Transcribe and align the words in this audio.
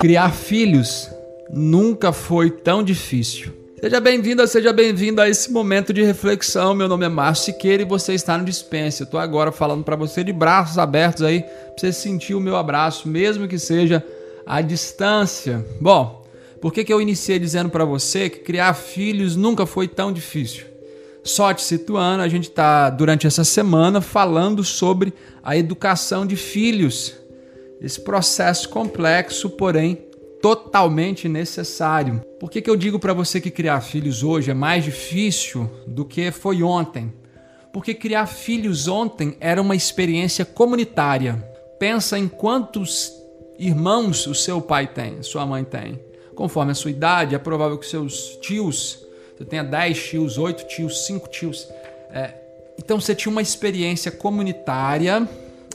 Criar 0.00 0.30
filhos 0.32 1.10
nunca 1.50 2.12
foi 2.12 2.50
tão 2.50 2.82
difícil. 2.82 3.52
Seja 3.80 4.00
bem-vinda, 4.00 4.46
seja 4.46 4.72
bem-vindo 4.72 5.20
a 5.20 5.28
esse 5.28 5.52
momento 5.52 5.92
de 5.92 6.02
reflexão. 6.02 6.74
Meu 6.74 6.88
nome 6.88 7.06
é 7.06 7.08
Márcio 7.08 7.46
Siqueira 7.46 7.82
e 7.82 7.86
você 7.86 8.14
está 8.14 8.36
no 8.36 8.44
Dispense. 8.44 9.02
Eu 9.02 9.04
estou 9.04 9.20
agora 9.20 9.52
falando 9.52 9.84
para 9.84 9.96
você 9.96 10.24
de 10.24 10.32
braços 10.32 10.78
abertos 10.78 11.22
aí, 11.22 11.42
para 11.42 11.74
você 11.78 11.92
sentir 11.92 12.34
o 12.34 12.40
meu 12.40 12.56
abraço, 12.56 13.08
mesmo 13.08 13.46
que 13.46 13.58
seja 13.58 14.04
à 14.46 14.60
distância. 14.60 15.64
Bom, 15.80 16.24
por 16.60 16.72
que, 16.72 16.84
que 16.84 16.92
eu 16.92 17.00
iniciei 17.00 17.38
dizendo 17.38 17.68
para 17.70 17.84
você 17.84 18.30
que 18.30 18.38
criar 18.40 18.74
filhos 18.74 19.36
nunca 19.36 19.66
foi 19.66 19.86
tão 19.86 20.12
difícil? 20.12 20.73
Só 21.24 21.54
te 21.54 21.62
situando, 21.62 22.22
a 22.22 22.28
gente 22.28 22.50
está 22.50 22.90
durante 22.90 23.26
essa 23.26 23.44
semana 23.44 24.02
falando 24.02 24.62
sobre 24.62 25.14
a 25.42 25.56
educação 25.56 26.26
de 26.26 26.36
filhos. 26.36 27.14
Esse 27.80 27.98
processo 28.00 28.68
complexo, 28.68 29.48
porém 29.48 29.98
totalmente 30.42 31.26
necessário. 31.26 32.20
Por 32.38 32.50
que, 32.50 32.60
que 32.60 32.68
eu 32.68 32.76
digo 32.76 32.98
para 32.98 33.14
você 33.14 33.40
que 33.40 33.50
criar 33.50 33.80
filhos 33.80 34.22
hoje 34.22 34.50
é 34.50 34.54
mais 34.54 34.84
difícil 34.84 35.70
do 35.86 36.04
que 36.04 36.30
foi 36.30 36.62
ontem? 36.62 37.10
Porque 37.72 37.94
criar 37.94 38.26
filhos 38.26 38.86
ontem 38.86 39.34
era 39.40 39.62
uma 39.62 39.74
experiência 39.74 40.44
comunitária. 40.44 41.36
Pensa 41.78 42.18
em 42.18 42.28
quantos 42.28 43.10
irmãos 43.58 44.26
o 44.26 44.34
seu 44.34 44.60
pai 44.60 44.86
tem, 44.86 45.22
sua 45.22 45.46
mãe 45.46 45.64
tem. 45.64 45.98
Conforme 46.34 46.72
a 46.72 46.74
sua 46.74 46.90
idade, 46.90 47.34
é 47.34 47.38
provável 47.38 47.78
que 47.78 47.86
seus 47.86 48.36
tios, 48.42 49.03
você 49.36 49.44
tenha 49.44 49.64
10 49.64 50.02
tios, 50.02 50.38
8 50.38 50.66
tios, 50.66 51.06
5 51.06 51.28
tios. 51.28 51.68
É, 52.10 52.34
então 52.78 53.00
você 53.00 53.14
tinha 53.14 53.30
uma 53.30 53.42
experiência 53.42 54.10
comunitária. 54.10 55.28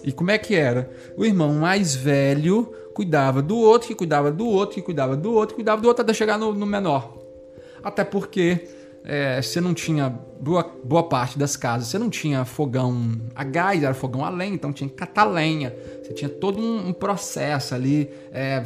E 0.04 0.12
como 0.12 0.31
é 0.31 0.38
que 0.38 0.55
era? 0.55 0.90
O 1.17 1.26
irmão 1.26 1.54
mais 1.54 1.94
velho 1.94 2.73
cuidava 2.94 3.41
do 3.41 3.58
outro, 3.58 3.90
que 3.90 3.95
cuidava 3.95 4.31
do 4.31 4.48
outro, 4.48 4.75
que 4.75 4.81
cuidava 4.81 5.16
do 5.16 5.33
outro, 5.33 5.50
que 5.50 5.56
cuidava 5.56 5.81
do 5.81 5.88
outro 5.88 6.03
até 6.03 6.14
chegar 6.14 6.38
no, 6.38 6.53
no 6.53 6.66
menor. 6.66 7.17
Até 7.83 8.03
porque 8.03 8.67
é, 9.03 9.42
você 9.42 9.59
não 9.59 9.73
tinha 9.73 10.09
boa, 10.39 10.64
boa 10.83 11.03
parte 11.03 11.38
das 11.38 11.58
casas, 11.58 11.89
você 11.89 11.98
não 11.98 12.09
tinha 12.09 12.45
fogão 12.45 13.11
a 13.36 13.44
gás, 13.44 13.83
era 13.83 13.94
fogão 13.94 14.23
a 14.23 14.30
lenha, 14.30 14.53
então 14.53 14.72
tinha 14.72 14.89
que 14.89 14.95
catar 14.95 15.26
lenha. 15.26 15.76
Você 16.03 16.14
tinha 16.14 16.30
todo 16.30 16.59
um, 16.59 16.89
um 16.89 16.94
processo 16.94 17.76
ali, 17.76 18.09
é, 18.31 18.64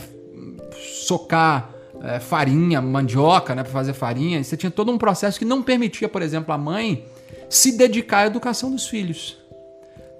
socar 0.71 1.72
é, 2.03 2.19
farinha, 2.19 2.81
mandioca, 2.81 3.55
né, 3.55 3.63
para 3.63 3.71
fazer 3.71 3.93
farinha. 3.93 4.43
Você 4.43 4.57
tinha 4.57 4.69
todo 4.69 4.91
um 4.91 4.97
processo 4.97 5.39
que 5.39 5.45
não 5.45 5.63
permitia, 5.63 6.09
por 6.09 6.21
exemplo, 6.21 6.53
a 6.53 6.57
mãe 6.57 7.05
se 7.49 7.77
dedicar 7.77 8.19
à 8.19 8.27
educação 8.27 8.71
dos 8.71 8.87
filhos 8.87 9.41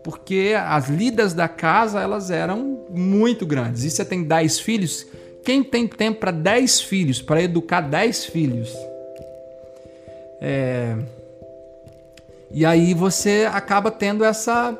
porque 0.04 0.54
as 0.58 0.90
lidas 0.90 1.34
da 1.34 1.48
casa 1.48 2.02
elas 2.02 2.30
eram 2.30 2.86
muito 2.90 3.46
grandes. 3.46 3.84
E 3.84 3.90
você 3.90 4.04
tem 4.04 4.24
10 4.24 4.60
filhos, 4.60 5.08
quem 5.44 5.64
tem 5.64 5.88
tempo 5.88 6.20
para 6.20 6.32
10 6.32 6.82
filhos, 6.82 7.22
para 7.22 7.42
educar 7.42 7.82
10 7.82 8.26
filhos? 8.26 8.72
É... 10.42 10.96
E 12.52 12.66
aí 12.66 12.94
você 12.94 13.50
acaba 13.52 13.90
tendo 13.90 14.24
essa, 14.24 14.78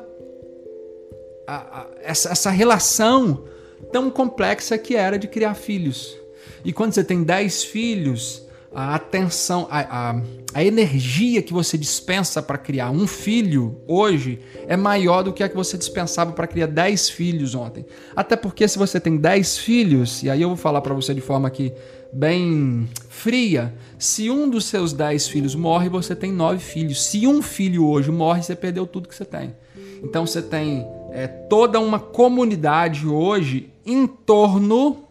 essa 2.04 2.50
relação 2.50 3.44
tão 3.90 4.10
complexa 4.10 4.78
que 4.78 4.94
era 4.94 5.18
de 5.18 5.26
criar 5.26 5.54
filhos. 5.54 6.16
E 6.64 6.72
quando 6.72 6.92
você 6.92 7.04
tem 7.04 7.22
10 7.22 7.64
filhos, 7.64 8.44
a 8.74 8.96
atenção, 8.96 9.68
a, 9.70 10.10
a, 10.10 10.22
a 10.52 10.64
energia 10.64 11.40
que 11.40 11.52
você 11.52 11.78
dispensa 11.78 12.42
para 12.42 12.58
criar 12.58 12.90
um 12.90 13.06
filho 13.06 13.80
hoje 13.86 14.40
é 14.66 14.76
maior 14.76 15.22
do 15.22 15.32
que 15.32 15.44
a 15.44 15.48
que 15.48 15.54
você 15.54 15.78
dispensava 15.78 16.32
para 16.32 16.46
criar 16.48 16.66
10 16.66 17.10
filhos 17.10 17.54
ontem. 17.54 17.86
Até 18.16 18.34
porque 18.34 18.66
se 18.66 18.76
você 18.76 18.98
tem 18.98 19.16
10 19.16 19.58
filhos, 19.58 20.24
e 20.24 20.30
aí 20.30 20.42
eu 20.42 20.48
vou 20.48 20.56
falar 20.56 20.80
para 20.80 20.92
você 20.92 21.14
de 21.14 21.20
forma 21.20 21.46
aqui 21.46 21.72
bem 22.12 22.88
fria, 23.08 23.72
se 23.96 24.28
um 24.28 24.50
dos 24.50 24.64
seus 24.64 24.92
10 24.92 25.28
filhos 25.28 25.54
morre, 25.54 25.88
você 25.88 26.16
tem 26.16 26.32
9 26.32 26.58
filhos. 26.58 27.04
Se 27.04 27.28
um 27.28 27.40
filho 27.40 27.86
hoje 27.86 28.10
morre, 28.10 28.42
você 28.42 28.56
perdeu 28.56 28.86
tudo 28.88 29.08
que 29.08 29.14
você 29.14 29.24
tem. 29.24 29.54
Então 30.02 30.26
você 30.26 30.42
tem 30.42 30.84
é, 31.12 31.28
toda 31.28 31.78
uma 31.78 32.00
comunidade 32.00 33.06
hoje 33.06 33.70
em 33.86 34.06
torno 34.06 35.04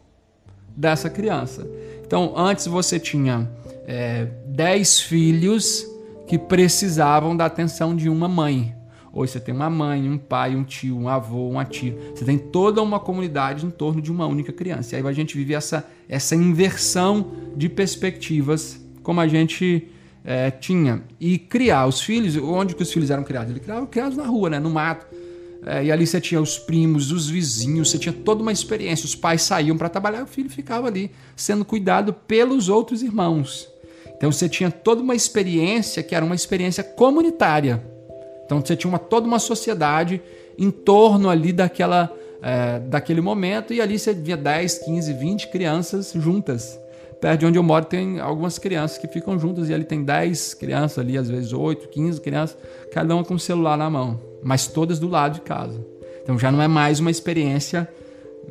dessa 0.76 1.10
criança. 1.10 1.68
Então, 2.06 2.34
antes 2.36 2.68
você 2.68 3.00
tinha 3.00 3.50
é, 3.88 4.28
10 4.48 5.02
filhos 5.02 5.86
que 6.28 6.38
precisavam 6.38 7.36
da 7.36 7.46
atenção 7.46 7.96
de 7.96 8.10
uma 8.10 8.28
mãe. 8.28 8.76
Hoje 9.12 9.34
você 9.34 9.40
tem 9.40 9.54
uma 9.54 9.70
mãe, 9.70 10.10
um 10.10 10.18
pai, 10.18 10.56
um 10.56 10.64
tio, 10.64 10.98
um 10.98 11.08
avô, 11.08 11.48
uma 11.48 11.64
tia. 11.64 11.96
Você 12.16 12.26
tem 12.26 12.38
toda 12.38 12.82
uma 12.82 13.00
comunidade 13.00 13.64
em 13.64 13.70
torno 13.70 14.02
de 14.02 14.12
uma 14.12 14.26
única 14.26 14.52
criança. 14.52 14.96
E 14.96 15.00
aí 15.00 15.08
a 15.08 15.14
gente 15.14 15.38
vive 15.38 15.54
essa, 15.54 15.88
essa 16.10 16.36
inversão 16.36 17.32
de 17.56 17.70
perspectivas 17.70 18.84
como 19.04 19.22
a 19.22 19.28
gente 19.28 19.88
é, 20.26 20.50
tinha. 20.50 21.04
E 21.20 21.38
criar 21.38 21.86
os 21.86 22.02
filhos, 22.02 22.36
onde 22.38 22.74
que 22.74 22.82
os 22.82 22.92
filhos 22.92 23.12
eram 23.12 23.24
criados? 23.24 23.52
Eles 23.52 23.70
eram 23.70 23.86
criados 23.86 24.18
na 24.18 24.26
rua, 24.26 24.50
né? 24.50 24.60
no 24.60 24.72
mato. 24.72 25.06
É, 25.66 25.86
e 25.86 25.92
ali 25.92 26.06
você 26.06 26.20
tinha 26.20 26.42
os 26.42 26.58
primos, 26.58 27.12
os 27.12 27.30
vizinhos, 27.30 27.90
você 27.90 27.98
tinha 27.98 28.14
toda 28.14 28.42
uma 28.42 28.52
experiência. 28.52 29.06
Os 29.06 29.16
pais 29.16 29.42
saíam 29.42 29.78
para 29.78 29.90
trabalhar 29.90 30.20
e 30.20 30.24
o 30.24 30.28
filho 30.28 30.50
ficava 30.50 30.88
ali 30.88 31.12
sendo 31.36 31.64
cuidado 31.64 32.14
pelos 32.14 32.70
outros 32.70 33.02
irmãos. 33.02 33.70
Então 34.16 34.32
você 34.32 34.48
tinha 34.48 34.70
toda 34.72 35.02
uma 35.02 35.16
experiência 35.16 36.04
que 36.04 36.16
era 36.16 36.24
uma 36.24 36.36
experiência 36.36 36.84
comunitária. 36.84 37.84
Então 38.46 38.60
você 38.60 38.76
tinha 38.76 38.90
uma, 38.90 39.00
toda 39.00 39.26
uma 39.26 39.40
sociedade 39.40 40.22
em 40.58 40.70
torno 40.70 41.30
ali 41.30 41.52
daquela, 41.54 42.14
é, 42.42 42.80
daquele 42.80 43.22
momento 43.22 43.74
e 43.74 43.82
ali 43.82 43.98
você 43.98 44.14
via 44.14 44.38
10, 44.38 44.80
15, 44.80 45.14
20 45.14 45.48
crianças 45.50 46.14
juntas. 46.14 46.80
Perto 47.24 47.40
de 47.40 47.46
onde 47.46 47.58
eu 47.58 47.64
moro 47.64 47.86
tem 47.86 48.20
algumas 48.20 48.60
crianças 48.60 48.98
que 48.98 49.08
ficam 49.08 49.40
juntas 49.40 49.70
e 49.70 49.74
ali 49.74 49.86
tem 49.86 50.04
10 50.04 50.56
crianças 50.56 51.00
ali, 51.00 51.18
às 51.18 51.30
vezes 51.30 51.54
8, 51.54 51.88
15 51.88 52.20
crianças, 52.20 52.58
cada 52.92 53.16
uma 53.16 53.24
com 53.24 53.36
o 53.36 53.40
celular 53.40 53.78
na 53.78 53.90
mão 53.90 54.20
mas 54.44 54.68
todas 54.68 55.00
do 55.00 55.08
lado 55.08 55.36
de 55.36 55.42
casa. 55.42 55.84
Então 56.22 56.38
já 56.38 56.52
não 56.52 56.62
é 56.62 56.68
mais 56.68 57.00
uma 57.00 57.10
experiência 57.10 57.90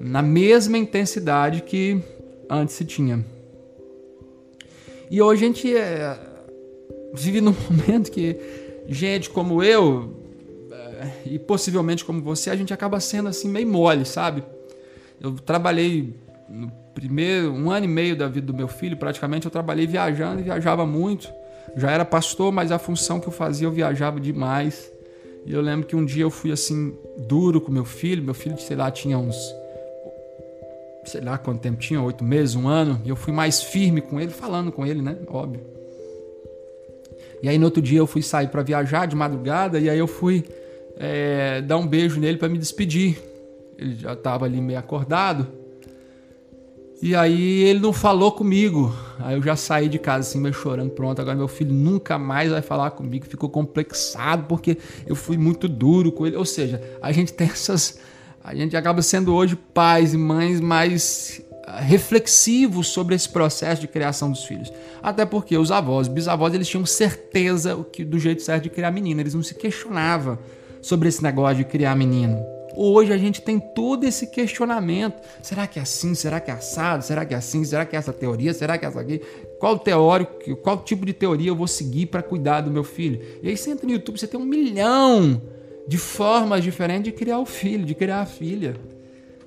na 0.01 0.23
mesma 0.23 0.79
intensidade 0.79 1.63
que 1.63 2.03
antes 2.49 2.75
se 2.75 2.85
tinha. 2.85 3.25
E 5.11 5.21
hoje 5.21 5.45
a 5.45 5.47
gente 5.47 5.77
é, 5.77 6.19
vive 7.13 7.41
num 7.41 7.55
momento 7.71 8.11
que 8.11 8.37
gente 8.89 9.29
como 9.29 9.63
eu 9.63 10.17
é, 10.73 11.11
e 11.27 11.39
possivelmente 11.39 12.05
como 12.05 12.23
você, 12.23 12.49
a 12.51 12.57
gente 12.57 12.73
acaba 12.73 12.99
sendo 12.99 13.29
assim 13.29 13.49
meio 13.49 13.69
mole, 13.69 14.07
sabe? 14.07 14.43
Eu 15.21 15.35
trabalhei 15.35 16.15
no 16.49 16.82
primeiro 16.95 17.53
um 17.53 17.71
ano 17.71 17.85
e 17.85 17.89
meio 17.89 18.17
da 18.17 18.29
vida 18.29 18.47
do 18.47 18.55
meu 18.55 18.69
filho, 18.69 18.97
praticamente 18.97 19.47
eu 19.47 19.51
trabalhei 19.51 19.87
viajando 19.87 20.41
e 20.41 20.45
viajava 20.45 20.87
muito. 20.87 21.29
Já 21.77 21.91
era 21.91 22.05
pastor, 22.05 22.53
mas 22.53 22.71
a 22.71 22.79
função 22.79 23.19
que 23.21 23.29
eu 23.29 23.33
fazia 23.33 23.67
eu 23.67 23.73
viajava 23.73 24.21
demais. 24.21 24.93
E 25.45 25.53
eu 25.53 25.61
lembro 25.61 25.87
que 25.87 25.97
um 25.97 26.05
dia 26.05 26.23
eu 26.23 26.31
fui 26.31 26.53
assim, 26.53 26.97
duro 27.17 27.61
com 27.61 27.73
meu 27.73 27.85
filho. 27.85 28.23
Meu 28.23 28.35
filho, 28.35 28.59
sei 28.59 28.77
lá, 28.77 28.91
tinha 28.91 29.19
uns. 29.19 29.37
Sei 31.05 31.21
lá 31.21 31.37
quanto 31.37 31.61
tempo 31.61 31.81
tinha, 31.81 32.01
oito 32.01 32.23
meses, 32.23 32.55
um 32.55 32.69
ano. 32.69 33.01
E 33.05 33.09
eu 33.09 33.17
fui 33.17 33.33
mais 33.33 33.63
firme 33.63 34.01
com 34.01 34.21
ele, 34.21 34.31
falando 34.31 34.71
com 34.71 34.87
ele, 34.87 35.03
né? 35.03 35.17
Óbvio. 35.27 35.61
E 37.43 37.49
aí 37.49 37.59
no 37.59 37.65
outro 37.65 37.83
dia 37.83 37.99
eu 37.99 38.07
fui 38.07 38.23
sair 38.23 38.49
para 38.49 38.63
viajar 38.63 39.07
de 39.07 39.17
madrugada. 39.17 39.81
E 39.81 39.91
aí 39.91 39.99
eu 39.99 40.07
fui 40.07 40.45
é, 40.97 41.61
dar 41.63 41.77
um 41.77 41.87
beijo 41.87 42.21
nele 42.21 42.39
para 42.39 42.49
me 42.49 42.59
despedir. 42.59 43.19
Ele 43.77 43.97
já 43.97 44.13
estava 44.13 44.45
ali 44.45 44.61
meio 44.61 44.79
acordado. 44.79 45.62
E 47.03 47.17
aí 47.17 47.65
ele 47.65 47.81
não 47.81 47.93
falou 47.93 48.31
comigo. 48.31 48.95
Aí 49.19 49.35
eu 49.35 49.43
já 49.43 49.57
saí 49.57 49.89
de 49.89 49.99
casa 49.99 50.29
assim, 50.29 50.39
meio 50.39 50.55
chorando. 50.55 50.91
Pronto, 50.91 51.21
agora 51.21 51.37
meu 51.37 51.49
filho 51.49 51.75
nunca 51.75 52.17
mais 52.17 52.53
vai 52.53 52.63
falar 52.63 52.93
comigo. 52.93 53.27
Ficou 53.27 53.51
complexado 53.51 54.45
porque 54.45 54.79
eu 55.05 55.17
fui 55.17 55.37
muito 55.37 55.67
duro 55.67 56.13
com 56.13 56.25
ele. 56.25 56.37
Ou 56.37 56.45
seja, 56.45 56.81
a 57.03 57.11
gente 57.11 57.33
tem 57.33 57.49
essas. 57.51 57.99
A 58.45 58.55
gente 58.55 58.77
acaba 58.77 59.03
sendo 59.03 59.35
hoje 59.35 59.57
pais 59.57 60.15
e 60.15 60.17
mães 60.17 60.61
mais 60.61 61.43
ah, 61.67 61.81
reflexivos 61.81 62.87
sobre 62.87 63.17
esse 63.17 63.29
processo 63.29 63.81
de 63.81 63.89
criação 63.89 64.31
dos 64.31 64.45
filhos. 64.45 64.73
Até 65.03 65.27
porque 65.27 65.59
os 65.59 65.73
avós, 65.73 66.07
bisavós, 66.07 66.55
eles 66.55 66.69
tinham 66.69 66.87
certeza 66.87 67.75
do 68.07 68.19
jeito 68.19 68.43
certo 68.43 68.63
de 68.63 68.71
criar 68.71 68.93
menino. 68.93 69.21
Eles 69.21 69.35
não 69.35 69.43
se 69.43 69.57
questionavam 69.57 70.39
sobre 70.81 71.09
esse 71.09 71.21
negócio 71.21 71.57
de 71.57 71.65
criar 71.65 71.97
menino. 71.97 72.41
Hoje 72.75 73.13
a 73.13 73.19
gente 73.19 73.43
tem 73.43 73.61
todo 73.61 74.05
esse 74.05 74.27
questionamento. 74.27 75.21
Será 75.43 75.67
que 75.67 75.79
é 75.79 75.83
assim? 75.83 76.15
Será 76.15 76.41
que 76.41 76.51
é 76.51 76.55
assado? 76.55 77.05
Será 77.05 77.25
que 77.25 77.35
é 77.35 77.37
assim? 77.37 77.65
Será 77.65 77.85
que 77.85 77.95
é 77.95 77.99
essa 77.99 78.13
teoria? 78.13 78.55
Será 78.55 78.79
que 78.79 78.85
é 78.85 78.89
essa 78.89 79.01
aqui? 79.01 79.21
Qual 79.59 79.79
teórico, 79.79 80.57
qual 80.57 80.79
tipo 80.83 81.05
de 81.05 81.13
teoria 81.13 81.51
eu 81.51 81.57
vou 81.57 81.69
seguir 81.69 82.07
para 82.07 82.23
cuidar 82.23 82.63
do 82.63 82.71
meu 82.71 82.85
filho? 82.85 83.21
E 83.43 83.49
aí 83.49 83.57
você 83.57 83.71
entra 83.71 83.87
no 83.87 83.93
YouTube, 83.93 84.19
você 84.19 84.27
tem 84.27 84.41
um 84.41 84.45
milhão 84.45 85.43
de 85.87 85.99
formas 85.99 86.63
diferentes 86.63 87.05
de 87.05 87.13
criar 87.13 87.39
o 87.39 87.47
filho, 87.47 87.85
de 87.85 87.95
criar 87.95 88.21
a 88.21 88.27
filha. 88.27 88.75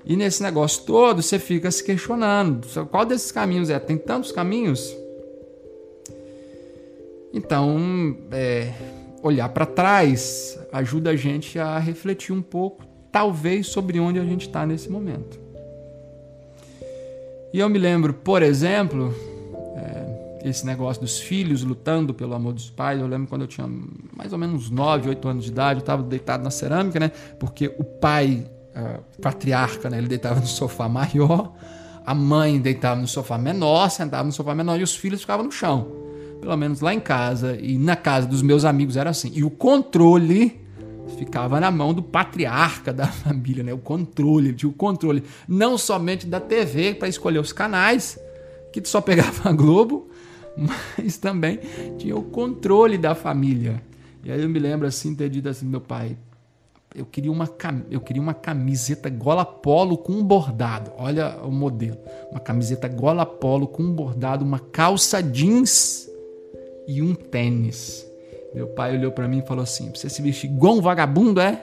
E 0.04 0.16
nesse 0.16 0.42
negócio 0.42 0.84
todo, 0.84 1.20
você 1.20 1.38
fica 1.38 1.70
se 1.70 1.82
questionando: 1.82 2.66
qual 2.90 3.04
desses 3.04 3.32
caminhos 3.32 3.70
é? 3.70 3.78
Tem 3.78 3.98
tantos 3.98 4.30
caminhos? 4.30 4.96
Então, 7.32 8.16
é, 8.30 8.72
olhar 9.22 9.48
para 9.48 9.66
trás 9.66 10.58
ajuda 10.72 11.10
a 11.10 11.16
gente 11.16 11.58
a 11.58 11.78
refletir 11.78 12.32
um 12.32 12.40
pouco 12.40 12.95
talvez 13.16 13.68
sobre 13.68 13.98
onde 13.98 14.18
a 14.18 14.24
gente 14.26 14.46
está 14.46 14.66
nesse 14.66 14.90
momento. 14.90 15.40
E 17.50 17.58
eu 17.58 17.66
me 17.66 17.78
lembro, 17.78 18.12
por 18.12 18.42
exemplo, 18.42 19.14
é, 19.74 20.50
esse 20.50 20.66
negócio 20.66 21.00
dos 21.00 21.18
filhos 21.18 21.62
lutando 21.62 22.12
pelo 22.12 22.34
amor 22.34 22.52
dos 22.52 22.68
pais. 22.68 23.00
Eu 23.00 23.06
lembro 23.06 23.26
quando 23.26 23.40
eu 23.40 23.46
tinha 23.46 23.66
mais 24.14 24.34
ou 24.34 24.38
menos 24.38 24.68
9, 24.68 25.08
8 25.08 25.28
anos 25.28 25.44
de 25.44 25.50
idade, 25.50 25.78
eu 25.78 25.80
estava 25.80 26.02
deitado 26.02 26.44
na 26.44 26.50
cerâmica, 26.50 27.00
né? 27.00 27.10
Porque 27.38 27.74
o 27.78 27.84
pai, 27.84 28.46
uh, 28.76 29.02
patriarca, 29.22 29.88
né? 29.88 29.96
Ele 29.96 30.08
deitava 30.08 30.38
no 30.38 30.46
sofá 30.46 30.86
maior, 30.86 31.54
a 32.04 32.14
mãe 32.14 32.60
deitava 32.60 33.00
no 33.00 33.08
sofá 33.08 33.38
menor, 33.38 33.88
sentava 33.88 34.24
no 34.24 34.32
sofá 34.32 34.54
menor 34.54 34.78
e 34.78 34.82
os 34.82 34.94
filhos 34.94 35.22
ficavam 35.22 35.46
no 35.46 35.52
chão. 35.52 35.90
Pelo 36.38 36.54
menos 36.54 36.82
lá 36.82 36.92
em 36.92 37.00
casa 37.00 37.56
e 37.58 37.78
na 37.78 37.96
casa 37.96 38.26
dos 38.26 38.42
meus 38.42 38.62
amigos 38.66 38.94
era 38.94 39.08
assim. 39.08 39.32
E 39.34 39.42
o 39.42 39.48
controle 39.48 40.65
ficava 41.18 41.60
na 41.60 41.70
mão 41.70 41.94
do 41.94 42.02
patriarca 42.02 42.92
da 42.92 43.06
família, 43.08 43.62
né? 43.62 43.72
O 43.72 43.78
controle, 43.78 44.52
tinha 44.52 44.68
o 44.68 44.72
controle 44.72 45.22
não 45.48 45.78
somente 45.78 46.26
da 46.26 46.40
TV 46.40 46.94
para 46.94 47.08
escolher 47.08 47.38
os 47.38 47.52
canais, 47.52 48.18
que 48.72 48.86
só 48.86 49.00
pegava 49.00 49.48
a 49.48 49.52
Globo, 49.52 50.08
mas 50.56 51.16
também 51.16 51.60
tinha 51.98 52.16
o 52.16 52.22
controle 52.22 52.98
da 52.98 53.14
família. 53.14 53.82
E 54.24 54.30
aí 54.30 54.42
eu 54.42 54.48
me 54.48 54.58
lembro 54.58 54.86
assim 54.86 55.14
ter 55.14 55.28
dito 55.28 55.48
assim 55.48 55.66
meu 55.66 55.80
pai, 55.80 56.16
eu 56.94 57.04
queria 57.04 57.30
uma 57.30 57.48
eu 57.90 58.00
queria 58.00 58.22
uma 58.22 58.32
camiseta 58.32 59.10
gola 59.10 59.44
polo 59.44 59.98
com 59.98 60.12
um 60.12 60.24
bordado. 60.24 60.90
Olha 60.96 61.36
o 61.42 61.50
modelo, 61.50 61.98
uma 62.30 62.40
camiseta 62.40 62.88
gola 62.88 63.26
polo 63.26 63.68
com 63.68 63.82
um 63.82 63.92
bordado, 63.92 64.44
uma 64.44 64.58
calça 64.58 65.22
jeans 65.22 66.08
e 66.88 67.02
um 67.02 67.14
tênis. 67.14 68.05
Meu 68.56 68.68
pai 68.68 68.96
olhou 68.96 69.12
para 69.12 69.28
mim 69.28 69.40
e 69.40 69.46
falou 69.46 69.64
assim: 69.64 69.92
Você 69.94 70.08
se 70.08 70.22
vestir 70.22 70.48
igual 70.48 70.78
um 70.78 70.80
vagabundo, 70.80 71.42
é? 71.42 71.62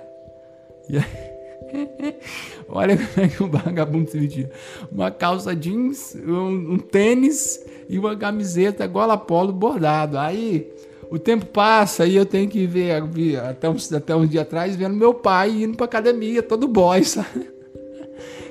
E 0.88 0.98
aí, 0.98 2.16
olha 2.70 2.96
como 2.96 3.26
é 3.26 3.28
que 3.28 3.42
um 3.42 3.50
vagabundo 3.50 4.12
se 4.12 4.20
vestia: 4.20 4.52
uma 4.92 5.10
calça 5.10 5.56
jeans, 5.56 6.16
um, 6.16 6.74
um 6.74 6.78
tênis 6.78 7.60
e 7.90 7.98
uma 7.98 8.16
camiseta 8.16 8.86
gola 8.86 9.18
polo 9.18 9.52
bordado. 9.52 10.20
Aí 10.20 10.72
o 11.10 11.18
tempo 11.18 11.48
passa 11.48 12.06
e 12.06 12.16
eu 12.16 12.28
tenho 12.28 12.48
que 12.48 12.68
ver, 12.68 12.92
até 13.40 13.68
uns, 13.68 13.92
até 13.92 14.16
uns 14.16 14.30
dias 14.30 14.44
atrás, 14.44 14.76
vendo 14.76 14.96
meu 14.96 15.16
pai 15.16 15.64
indo 15.64 15.76
pra 15.76 15.88
academia, 15.88 16.44
todo 16.44 16.68
boy, 16.68 17.02
sabe? 17.06 17.52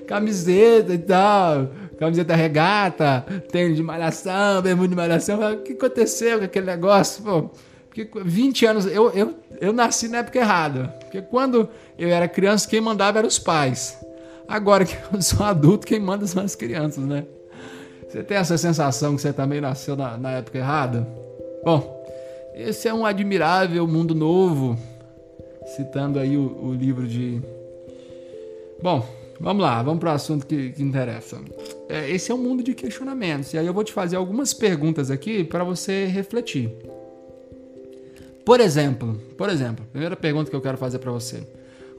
Camiseta 0.04 0.92
e 0.92 0.98
tal, 0.98 1.70
camiseta 1.96 2.34
regata, 2.34 3.24
tênis 3.52 3.76
de 3.76 3.84
malhação, 3.84 4.60
bermuda 4.60 4.88
de 4.88 4.96
malhação. 4.96 5.52
O 5.52 5.58
que 5.58 5.74
aconteceu 5.74 6.40
com 6.40 6.44
aquele 6.44 6.66
negócio? 6.66 7.22
Pô, 7.22 7.50
porque 7.94 8.08
20 8.24 8.64
anos, 8.64 8.86
eu, 8.86 9.10
eu, 9.10 9.34
eu 9.60 9.70
nasci 9.70 10.08
na 10.08 10.18
época 10.18 10.38
errada. 10.38 10.88
Porque 11.00 11.20
quando 11.20 11.68
eu 11.98 12.08
era 12.08 12.26
criança, 12.26 12.66
quem 12.66 12.80
mandava 12.80 13.18
eram 13.18 13.28
os 13.28 13.38
pais. 13.38 13.98
Agora 14.48 14.86
que 14.86 14.96
eu 15.12 15.20
sou 15.20 15.44
adulto, 15.44 15.86
quem 15.86 16.00
manda 16.00 16.26
são 16.26 16.42
as 16.42 16.54
crianças, 16.54 17.04
né? 17.04 17.26
Você 18.08 18.22
tem 18.22 18.38
essa 18.38 18.56
sensação 18.56 19.14
que 19.14 19.20
você 19.20 19.30
também 19.30 19.60
nasceu 19.60 19.94
na, 19.94 20.16
na 20.16 20.32
época 20.32 20.56
errada? 20.56 21.06
Bom, 21.62 22.02
esse 22.54 22.88
é 22.88 22.94
um 22.94 23.04
admirável 23.04 23.86
mundo 23.86 24.14
novo. 24.14 24.78
Citando 25.76 26.18
aí 26.18 26.34
o, 26.34 26.64
o 26.64 26.72
livro 26.72 27.06
de. 27.06 27.42
Bom, 28.82 29.06
vamos 29.38 29.62
lá, 29.62 29.82
vamos 29.82 30.00
para 30.00 30.12
o 30.12 30.14
assunto 30.14 30.46
que, 30.46 30.70
que 30.72 30.82
interessa. 30.82 31.38
É, 31.90 32.10
esse 32.10 32.32
é 32.32 32.34
um 32.34 32.38
mundo 32.38 32.62
de 32.62 32.74
questionamentos. 32.74 33.52
E 33.52 33.58
aí 33.58 33.66
eu 33.66 33.74
vou 33.74 33.84
te 33.84 33.92
fazer 33.92 34.16
algumas 34.16 34.54
perguntas 34.54 35.10
aqui 35.10 35.44
para 35.44 35.62
você 35.62 36.06
refletir. 36.06 36.74
Por 38.44 38.60
exemplo, 38.60 39.20
por 39.36 39.48
exemplo, 39.48 39.84
primeira 39.92 40.16
pergunta 40.16 40.50
que 40.50 40.56
eu 40.56 40.60
quero 40.60 40.76
fazer 40.76 40.98
para 40.98 41.12
você. 41.12 41.46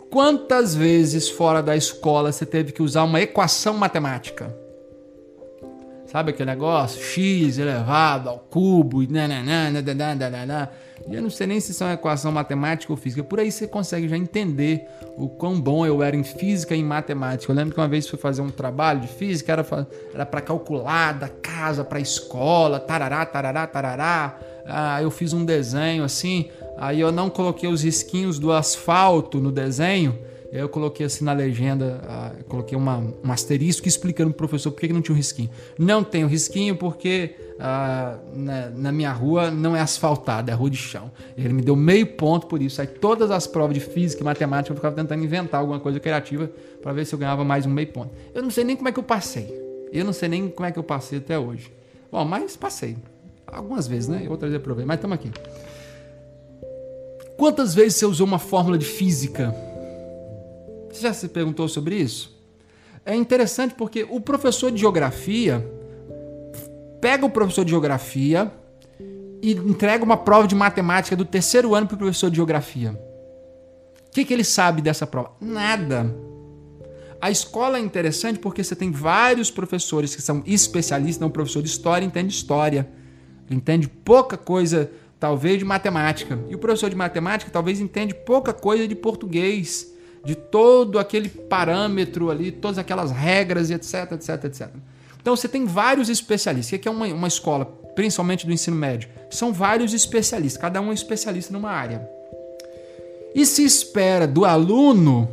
Quantas 0.09 0.75
vezes 0.75 1.29
fora 1.29 1.61
da 1.63 1.75
escola 1.75 2.31
você 2.31 2.45
teve 2.45 2.71
que 2.71 2.83
usar 2.83 3.03
uma 3.03 3.21
equação 3.21 3.73
matemática? 3.73 4.55
Sabe 6.05 6.29
aquele 6.29 6.51
negócio? 6.51 7.01
X 7.01 7.57
elevado 7.57 8.29
ao 8.29 8.37
cubo 8.37 9.01
e 9.01 9.07
nananã, 9.07 9.71
E 11.09 11.15
eu 11.15 11.21
não 11.23 11.29
sei 11.31 11.47
nem 11.47 11.59
se 11.59 11.71
isso 11.71 11.83
é 11.83 11.93
equação 11.93 12.31
matemática 12.31 12.93
ou 12.93 12.97
física. 12.97 13.23
Por 13.23 13.39
aí 13.39 13.51
você 13.51 13.65
consegue 13.65 14.07
já 14.07 14.15
entender 14.15 14.85
o 15.17 15.27
quão 15.27 15.59
bom 15.59 15.83
eu 15.83 16.03
era 16.03 16.15
em 16.15 16.23
física 16.23 16.75
e 16.75 16.79
em 16.79 16.83
matemática. 16.83 17.51
Eu 17.51 17.55
lembro 17.55 17.73
que 17.73 17.79
uma 17.79 17.87
vez 17.87 18.07
fui 18.07 18.19
fazer 18.19 18.43
um 18.43 18.51
trabalho 18.51 18.99
de 18.99 19.07
física, 19.07 19.53
era 20.13 20.25
para 20.25 20.41
calcular 20.41 21.13
da 21.13 21.29
casa 21.29 21.83
para 21.83 21.97
a 21.97 22.01
escola, 22.01 22.79
tarará, 22.79 23.25
tarará, 23.25 23.65
tarará 23.65 24.39
ah, 24.65 25.01
eu 25.01 25.11
fiz 25.11 25.33
um 25.33 25.43
desenho 25.43 26.03
assim, 26.03 26.49
aí 26.77 26.99
eu 26.99 27.11
não 27.11 27.29
coloquei 27.29 27.69
os 27.69 27.83
risquinhos 27.83 28.39
do 28.39 28.51
asfalto 28.51 29.39
no 29.39 29.51
desenho, 29.51 30.17
eu 30.53 30.69
coloquei 30.69 31.07
assim 31.07 31.25
na 31.25 31.33
legenda, 31.33 31.99
ah, 32.07 32.31
coloquei 32.47 32.77
uma, 32.77 33.03
um 33.23 33.31
asterisco 33.31 33.87
explicando 33.87 34.29
pro 34.29 34.47
professor 34.47 34.71
por 34.71 34.79
que, 34.79 34.87
que 34.87 34.93
não 34.93 35.01
tinha 35.01 35.13
um 35.13 35.17
risquinho. 35.17 35.49
Não 35.79 36.03
tem 36.03 36.23
o 36.23 36.27
risquinho 36.27 36.75
porque 36.75 37.35
ah, 37.59 38.19
na, 38.35 38.69
na, 38.69 38.91
minha 38.91 39.11
rua 39.11 39.49
não 39.49 39.75
é 39.75 39.81
asfaltada, 39.81 40.51
é 40.51 40.55
rua 40.55 40.69
de 40.69 40.77
chão. 40.77 41.11
Ele 41.35 41.53
me 41.53 41.61
deu 41.63 41.75
meio 41.75 42.05
ponto 42.05 42.45
por 42.45 42.61
isso. 42.61 42.79
Aí 42.79 42.85
todas 42.85 43.31
as 43.31 43.47
provas 43.47 43.73
de 43.73 43.79
física 43.79 44.21
e 44.21 44.23
matemática 44.23 44.71
eu 44.71 44.75
ficava 44.75 44.95
tentando 44.95 45.23
inventar 45.23 45.59
alguma 45.59 45.79
coisa 45.79 45.99
criativa 45.99 46.51
para 46.83 46.93
ver 46.93 47.05
se 47.05 47.15
eu 47.15 47.19
ganhava 47.19 47.43
mais 47.43 47.65
um 47.65 47.71
meio 47.71 47.87
ponto. 47.87 48.11
Eu 48.31 48.43
não 48.43 48.51
sei 48.51 48.63
nem 48.63 48.75
como 48.75 48.87
é 48.87 48.91
que 48.91 48.99
eu 48.99 49.03
passei. 49.03 49.51
Eu 49.91 50.05
não 50.05 50.13
sei 50.13 50.29
nem 50.29 50.49
como 50.49 50.67
é 50.67 50.71
que 50.71 50.77
eu 50.77 50.83
passei 50.83 51.17
até 51.17 51.37
hoje. 51.37 51.71
Bom, 52.11 52.23
mas 52.25 52.55
passei. 52.55 52.95
Algumas 53.55 53.87
vezes, 53.87 54.09
né? 54.09 54.25
Outras 54.29 54.51
vezes 54.51 54.63
provei, 54.63 54.85
mas 54.85 54.97
estamos 54.97 55.15
aqui. 55.15 55.31
Quantas 57.37 57.73
vezes 57.73 57.95
você 57.95 58.05
usou 58.05 58.25
uma 58.25 58.39
fórmula 58.39 58.77
de 58.77 58.85
física? 58.85 59.53
Você 60.91 61.01
já 61.01 61.13
se 61.13 61.27
perguntou 61.27 61.67
sobre 61.67 61.95
isso? 61.95 62.33
É 63.05 63.15
interessante 63.15 63.73
porque 63.75 64.05
o 64.09 64.21
professor 64.21 64.71
de 64.71 64.79
geografia 64.79 65.65
pega 67.01 67.25
o 67.25 67.29
professor 67.29 67.65
de 67.65 67.71
geografia 67.71 68.51
e 69.41 69.51
entrega 69.51 70.03
uma 70.05 70.15
prova 70.15 70.47
de 70.47 70.55
matemática 70.55 71.15
do 71.15 71.25
terceiro 71.25 71.75
ano 71.75 71.85
para 71.87 71.95
o 71.95 71.97
professor 71.97 72.29
de 72.29 72.37
geografia. 72.37 72.91
O 74.07 74.11
que, 74.11 74.23
que 74.23 74.33
ele 74.33 74.43
sabe 74.43 74.81
dessa 74.81 75.05
prova? 75.05 75.31
Nada. 75.41 76.15
A 77.19 77.31
escola 77.31 77.77
é 77.77 77.81
interessante 77.81 78.39
porque 78.39 78.63
você 78.63 78.75
tem 78.75 78.91
vários 78.91 79.49
professores 79.49 80.15
que 80.15 80.21
são 80.21 80.43
especialistas, 80.45 81.19
não, 81.19 81.29
professor 81.29 81.61
de 81.61 81.69
história 81.69 82.05
entende 82.05 82.33
história 82.33 82.87
entende 83.49 83.87
pouca 83.87 84.37
coisa, 84.37 84.89
talvez, 85.19 85.59
de 85.59 85.65
matemática. 85.65 86.39
E 86.49 86.55
o 86.55 86.57
professor 86.57 86.89
de 86.89 86.95
matemática 86.95 87.51
talvez 87.51 87.79
entende 87.79 88.13
pouca 88.13 88.53
coisa 88.53 88.87
de 88.87 88.95
português, 88.95 89.91
de 90.23 90.35
todo 90.35 90.97
aquele 90.97 91.29
parâmetro 91.29 92.29
ali, 92.29 92.51
todas 92.51 92.77
aquelas 92.77 93.11
regras, 93.11 93.69
etc, 93.69 94.13
etc, 94.13 94.43
etc. 94.45 94.69
Então 95.21 95.35
você 95.35 95.47
tem 95.47 95.65
vários 95.65 96.09
especialistas. 96.09 96.77
O 96.77 96.81
que 96.81 96.87
é 96.87 96.91
uma, 96.91 97.05
uma 97.07 97.27
escola, 97.27 97.65
principalmente 97.95 98.45
do 98.45 98.53
ensino 98.53 98.75
médio? 98.75 99.09
São 99.29 99.51
vários 99.51 99.93
especialistas, 99.93 100.61
cada 100.61 100.79
um 100.81 100.91
é 100.91 100.93
especialista 100.93 101.51
numa 101.51 101.71
área. 101.71 102.07
E 103.33 103.45
se 103.45 103.63
espera 103.63 104.27
do 104.27 104.45
aluno 104.45 105.29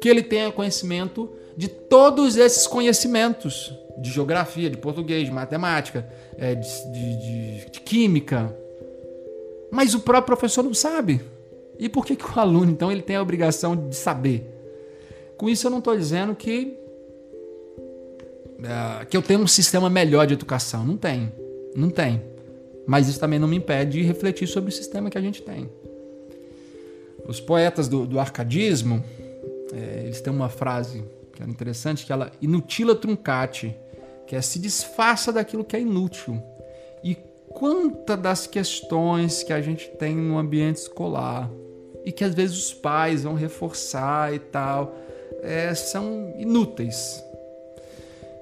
que 0.00 0.08
ele 0.08 0.22
tenha 0.22 0.50
conhecimento 0.50 1.30
de 1.56 1.68
todos 1.68 2.36
esses 2.36 2.66
conhecimentos 2.66 3.72
de 4.00 4.10
geografia, 4.10 4.70
de 4.70 4.76
português, 4.76 5.26
de 5.26 5.30
matemática, 5.30 6.08
é, 6.38 6.54
de, 6.54 6.92
de, 6.92 7.70
de, 7.70 7.80
química. 7.80 8.54
Mas 9.70 9.94
o 9.94 10.00
próprio 10.00 10.36
professor 10.36 10.62
não 10.62 10.74
sabe. 10.74 11.20
E 11.78 11.88
por 11.88 12.04
que, 12.04 12.16
que 12.16 12.24
o 12.24 12.32
aluno, 12.40 12.70
então, 12.70 12.90
ele 12.90 13.02
tem 13.02 13.16
a 13.16 13.22
obrigação 13.22 13.76
de 13.76 13.94
saber? 13.94 14.46
Com 15.36 15.48
isso, 15.48 15.66
eu 15.66 15.70
não 15.70 15.78
estou 15.78 15.96
dizendo 15.96 16.34
que, 16.34 16.76
é, 18.62 19.04
que 19.04 19.16
eu 19.16 19.22
tenho 19.22 19.40
um 19.40 19.46
sistema 19.46 19.90
melhor 19.90 20.26
de 20.26 20.34
educação. 20.34 20.84
Não 20.84 20.96
tem. 20.96 21.32
Não 21.74 21.90
tem. 21.90 22.22
Mas 22.86 23.08
isso 23.08 23.20
também 23.20 23.38
não 23.38 23.46
me 23.46 23.56
impede 23.56 23.98
de 23.98 24.02
refletir 24.02 24.48
sobre 24.48 24.70
o 24.70 24.72
sistema 24.72 25.10
que 25.10 25.18
a 25.18 25.20
gente 25.20 25.42
tem. 25.42 25.70
Os 27.26 27.38
poetas 27.38 27.86
do, 27.86 28.06
do 28.06 28.18
arcadismo, 28.18 29.04
é, 29.72 30.02
eles 30.04 30.20
têm 30.20 30.32
uma 30.32 30.48
frase 30.48 31.04
que 31.32 31.42
é 31.42 31.46
interessante, 31.46 32.04
que 32.04 32.12
ela 32.12 32.32
inutila 32.42 32.94
truncate 32.94 33.74
é 34.36 34.42
se 34.42 34.58
desfaça 34.58 35.32
daquilo 35.32 35.64
que 35.64 35.76
é 35.76 35.80
inútil. 35.80 36.42
E 37.02 37.16
quantas 37.48 38.18
das 38.18 38.46
questões 38.46 39.42
que 39.42 39.52
a 39.52 39.60
gente 39.60 39.88
tem 39.90 40.16
no 40.16 40.38
ambiente 40.38 40.76
escolar 40.76 41.50
e 42.04 42.12
que 42.12 42.24
às 42.24 42.34
vezes 42.34 42.56
os 42.56 42.74
pais 42.74 43.24
vão 43.24 43.34
reforçar 43.34 44.34
e 44.34 44.38
tal, 44.38 44.94
é, 45.42 45.74
são 45.74 46.32
inúteis. 46.38 47.22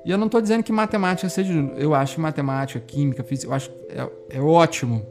E 0.04 0.10
eu 0.10 0.16
não 0.16 0.26
estou 0.26 0.40
dizendo 0.40 0.62
que 0.62 0.72
matemática 0.72 1.28
seja. 1.28 1.52
Eu 1.76 1.94
acho 1.94 2.20
matemática, 2.20 2.80
química, 2.80 3.22
física, 3.22 3.50
eu 3.50 3.54
acho 3.54 3.70
é, 3.90 4.36
é 4.38 4.40
ótimo. 4.40 5.04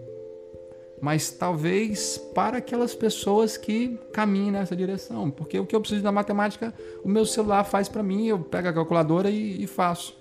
Mas 1.00 1.30
talvez 1.30 2.18
para 2.34 2.58
aquelas 2.58 2.96
pessoas 2.96 3.56
que 3.56 4.00
caminhem 4.12 4.52
nessa 4.52 4.76
direção. 4.76 5.30
Porque 5.30 5.60
o 5.60 5.66
que 5.66 5.76
eu 5.76 5.80
preciso 5.80 6.02
da 6.02 6.12
matemática, 6.12 6.74
o 7.04 7.08
meu 7.08 7.26
celular 7.26 7.64
faz 7.64 7.88
para 7.88 8.02
mim, 8.02 8.26
eu 8.26 8.40
pego 8.40 8.70
a 8.70 8.74
calculadora 8.74 9.30
e, 9.30 9.64
e 9.64 9.68
faço. 9.68 10.17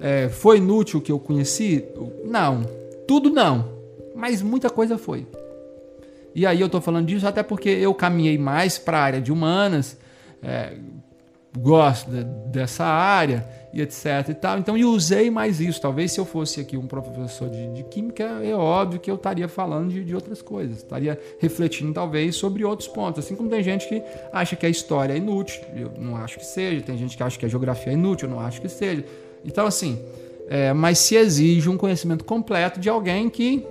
É, 0.00 0.28
foi 0.28 0.58
inútil 0.58 1.00
que 1.00 1.10
eu 1.10 1.18
conheci? 1.18 1.84
Não. 2.24 2.62
Tudo 3.06 3.30
não. 3.30 3.76
Mas 4.14 4.42
muita 4.42 4.70
coisa 4.70 4.98
foi. 4.98 5.26
E 6.34 6.46
aí 6.46 6.60
eu 6.60 6.66
estou 6.66 6.80
falando 6.80 7.06
disso 7.06 7.26
até 7.26 7.42
porque 7.42 7.68
eu 7.68 7.94
caminhei 7.94 8.36
mais 8.36 8.78
para 8.78 8.98
a 8.98 9.02
área 9.02 9.20
de 9.20 9.32
humanas 9.32 9.96
é, 10.42 10.74
gosto 11.58 12.10
de, 12.10 12.24
dessa 12.50 12.84
área 12.84 13.46
e 13.72 13.80
etc 13.80 14.28
e 14.28 14.34
tal. 14.34 14.58
Então 14.58 14.76
eu 14.76 14.90
usei 14.90 15.30
mais 15.30 15.60
isso. 15.60 15.80
Talvez 15.80 16.12
se 16.12 16.20
eu 16.20 16.24
fosse 16.24 16.60
aqui 16.60 16.76
um 16.76 16.86
professor 16.86 17.48
de, 17.48 17.72
de 17.72 17.82
química, 17.84 18.24
é 18.42 18.54
óbvio 18.54 19.00
que 19.00 19.10
eu 19.10 19.14
estaria 19.14 19.48
falando 19.48 19.90
de, 19.90 20.04
de, 20.04 20.14
outras 20.14 20.40
coisas, 20.42 20.78
estaria 20.78 21.18
refletindo 21.38 21.92
talvez 21.92 22.36
sobre 22.36 22.64
outros 22.64 22.88
pontos. 22.88 23.24
Assim 23.24 23.34
como 23.34 23.48
tem 23.48 23.62
gente 23.62 23.88
que 23.88 24.02
acha 24.32 24.56
que 24.56 24.66
a 24.66 24.68
história 24.68 25.14
é 25.14 25.16
inútil, 25.16 25.62
eu 25.74 25.92
não 25.98 26.16
acho 26.16 26.38
que 26.38 26.44
seja. 26.44 26.82
Tem 26.82 26.96
gente 26.96 27.16
que 27.16 27.22
acha 27.22 27.38
que 27.38 27.46
a 27.46 27.48
geografia 27.48 27.92
é 27.92 27.94
inútil, 27.94 28.28
eu 28.28 28.34
não 28.34 28.40
acho 28.40 28.60
que 28.60 28.68
seja. 28.68 29.04
Então 29.46 29.66
assim, 29.66 29.98
é, 30.48 30.72
mas 30.72 30.98
se 30.98 31.14
exige 31.14 31.68
um 31.68 31.76
conhecimento 31.76 32.24
completo 32.24 32.78
de 32.78 32.88
alguém 32.88 33.30
que 33.30 33.64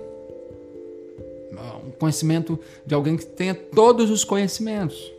um 1.86 1.90
conhecimento 1.92 2.58
de 2.84 2.94
alguém 2.94 3.16
que 3.16 3.24
tenha 3.24 3.54
todos 3.54 4.10
os 4.10 4.24
conhecimentos. 4.24 5.12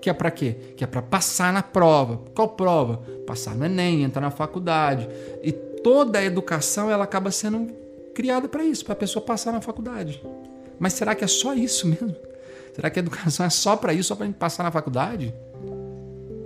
Que 0.00 0.10
é 0.10 0.12
para 0.12 0.30
quê? 0.30 0.56
Que 0.76 0.84
é 0.84 0.86
para 0.86 1.00
passar 1.00 1.52
na 1.52 1.62
prova. 1.62 2.20
Qual 2.34 2.48
prova? 2.48 2.98
Passar 3.26 3.54
no 3.54 3.64
Enem, 3.64 4.02
entrar 4.02 4.20
na 4.20 4.30
faculdade. 4.30 5.08
E 5.42 5.52
toda 5.52 6.18
a 6.18 6.24
educação 6.24 6.90
ela 6.90 7.04
acaba 7.04 7.30
sendo 7.30 7.72
criada 8.14 8.48
para 8.48 8.64
isso, 8.64 8.84
para 8.84 8.94
a 8.94 8.96
pessoa 8.96 9.24
passar 9.24 9.52
na 9.52 9.60
faculdade. 9.60 10.22
Mas 10.78 10.94
será 10.94 11.14
que 11.14 11.24
é 11.24 11.28
só 11.28 11.54
isso 11.54 11.86
mesmo? 11.86 12.14
Será 12.74 12.90
que 12.90 12.98
a 12.98 13.02
educação 13.02 13.46
é 13.46 13.50
só 13.50 13.76
para 13.76 13.92
isso, 13.92 14.08
só 14.08 14.16
para 14.16 14.26
gente 14.26 14.36
passar 14.36 14.64
na 14.64 14.70
faculdade? 14.70 15.32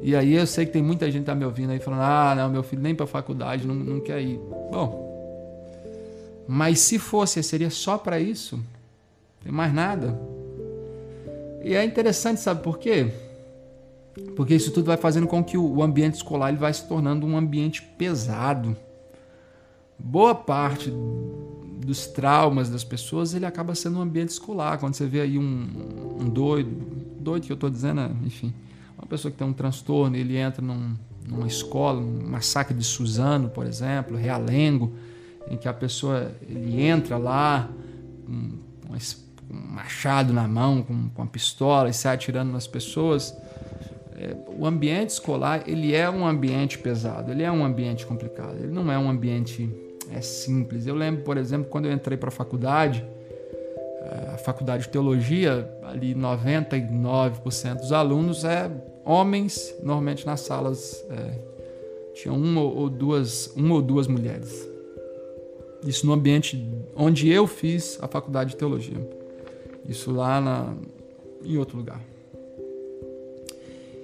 E 0.06 0.14
aí 0.14 0.34
eu 0.34 0.46
sei 0.46 0.64
que 0.64 0.70
tem 0.70 0.84
muita 0.84 1.10
gente 1.10 1.22
que 1.22 1.26
tá 1.26 1.34
me 1.34 1.44
ouvindo 1.44 1.72
aí 1.72 1.80
falando: 1.80 2.02
ah, 2.02 2.32
não, 2.36 2.48
meu 2.48 2.62
filho 2.62 2.80
nem 2.80 2.94
para 2.94 3.08
faculdade 3.08 3.66
não, 3.66 3.74
não 3.74 3.98
quer 3.98 4.22
ir. 4.22 4.38
Bom, 4.70 5.04
mas 6.46 6.78
se 6.78 6.96
fosse, 6.96 7.42
seria 7.42 7.70
só 7.70 7.98
para 7.98 8.20
isso? 8.20 8.56
Tem 9.42 9.50
mais 9.50 9.74
nada? 9.74 10.16
E 11.64 11.74
é 11.74 11.84
interessante, 11.84 12.40
sabe 12.40 12.62
por 12.62 12.78
quê? 12.78 13.12
Porque 14.36 14.54
isso 14.54 14.70
tudo 14.70 14.86
vai 14.86 14.96
fazendo 14.96 15.26
com 15.26 15.42
que 15.42 15.58
o 15.58 15.82
ambiente 15.82 16.14
escolar 16.14 16.50
ele 16.50 16.58
vai 16.58 16.72
se 16.72 16.86
tornando 16.86 17.26
um 17.26 17.36
ambiente 17.36 17.82
pesado. 17.82 18.76
Boa 19.98 20.36
parte 20.36 20.88
dos 21.84 22.06
traumas 22.06 22.70
das 22.70 22.84
pessoas 22.84 23.34
ele 23.34 23.44
acaba 23.44 23.74
sendo 23.74 23.98
um 23.98 24.02
ambiente 24.02 24.28
escolar. 24.28 24.78
Quando 24.78 24.94
você 24.94 25.04
vê 25.04 25.22
aí 25.22 25.36
um, 25.36 25.66
um 26.20 26.28
doido, 26.28 26.70
doido 27.18 27.44
que 27.44 27.52
eu 27.52 27.54
estou 27.54 27.68
dizendo, 27.68 28.02
é, 28.02 28.10
enfim, 28.24 28.54
uma 29.06 29.10
pessoa 29.10 29.30
que 29.30 29.38
tem 29.38 29.46
um 29.46 29.52
transtorno, 29.52 30.16
ele 30.16 30.36
entra 30.36 30.60
num, 30.60 30.94
numa 31.28 31.46
escola, 31.46 32.00
um 32.00 32.28
massacre 32.28 32.74
de 32.74 32.84
Suzano, 32.84 33.48
por 33.48 33.64
exemplo, 33.64 34.16
Realengo, 34.16 34.92
em 35.48 35.56
que 35.56 35.68
a 35.68 35.72
pessoa 35.72 36.32
ele 36.48 36.82
entra 36.82 37.16
lá 37.16 37.70
com 38.26 38.32
um 38.32 39.72
machado 39.72 40.32
na 40.32 40.48
mão, 40.48 40.82
com, 40.82 41.08
com 41.10 41.22
uma 41.22 41.28
pistola 41.28 41.88
e 41.88 41.94
sai 41.94 42.14
atirando 42.14 42.50
nas 42.50 42.66
pessoas 42.66 43.32
é, 44.16 44.34
o 44.58 44.66
ambiente 44.66 45.10
escolar 45.10 45.62
ele 45.68 45.94
é 45.94 46.10
um 46.10 46.26
ambiente 46.26 46.78
pesado, 46.78 47.30
ele 47.30 47.44
é 47.44 47.52
um 47.52 47.64
ambiente 47.64 48.04
complicado, 48.04 48.56
ele 48.58 48.72
não 48.72 48.90
é 48.90 48.98
um 48.98 49.08
ambiente 49.08 49.70
é 50.10 50.20
simples. 50.20 50.86
Eu 50.86 50.94
lembro, 50.94 51.22
por 51.22 51.36
exemplo, 51.36 51.68
quando 51.68 51.86
eu 51.86 51.92
entrei 51.92 52.16
para 52.16 52.28
a 52.28 52.32
faculdade, 52.32 53.04
a 54.32 54.38
faculdade 54.38 54.84
de 54.84 54.88
teologia, 54.90 55.68
ali 55.82 56.14
99% 56.14 57.76
dos 57.76 57.92
alunos 57.92 58.44
é 58.44 58.70
homens, 59.06 59.72
normalmente 59.82 60.26
nas 60.26 60.40
salas 60.40 61.04
é, 61.08 61.38
tinha 62.14 62.34
uma 62.34 62.60
ou 62.60 62.90
duas, 62.90 63.52
uma 63.54 63.76
ou 63.76 63.82
duas 63.82 64.08
mulheres. 64.08 64.68
Isso 65.86 66.04
no 66.04 66.12
ambiente 66.12 66.68
onde 66.96 67.30
eu 67.30 67.46
fiz 67.46 67.98
a 68.02 68.08
faculdade 68.08 68.50
de 68.50 68.56
teologia. 68.56 68.98
Isso 69.88 70.10
lá 70.10 70.40
na, 70.40 70.74
em 71.44 71.56
outro 71.56 71.76
lugar. 71.76 72.00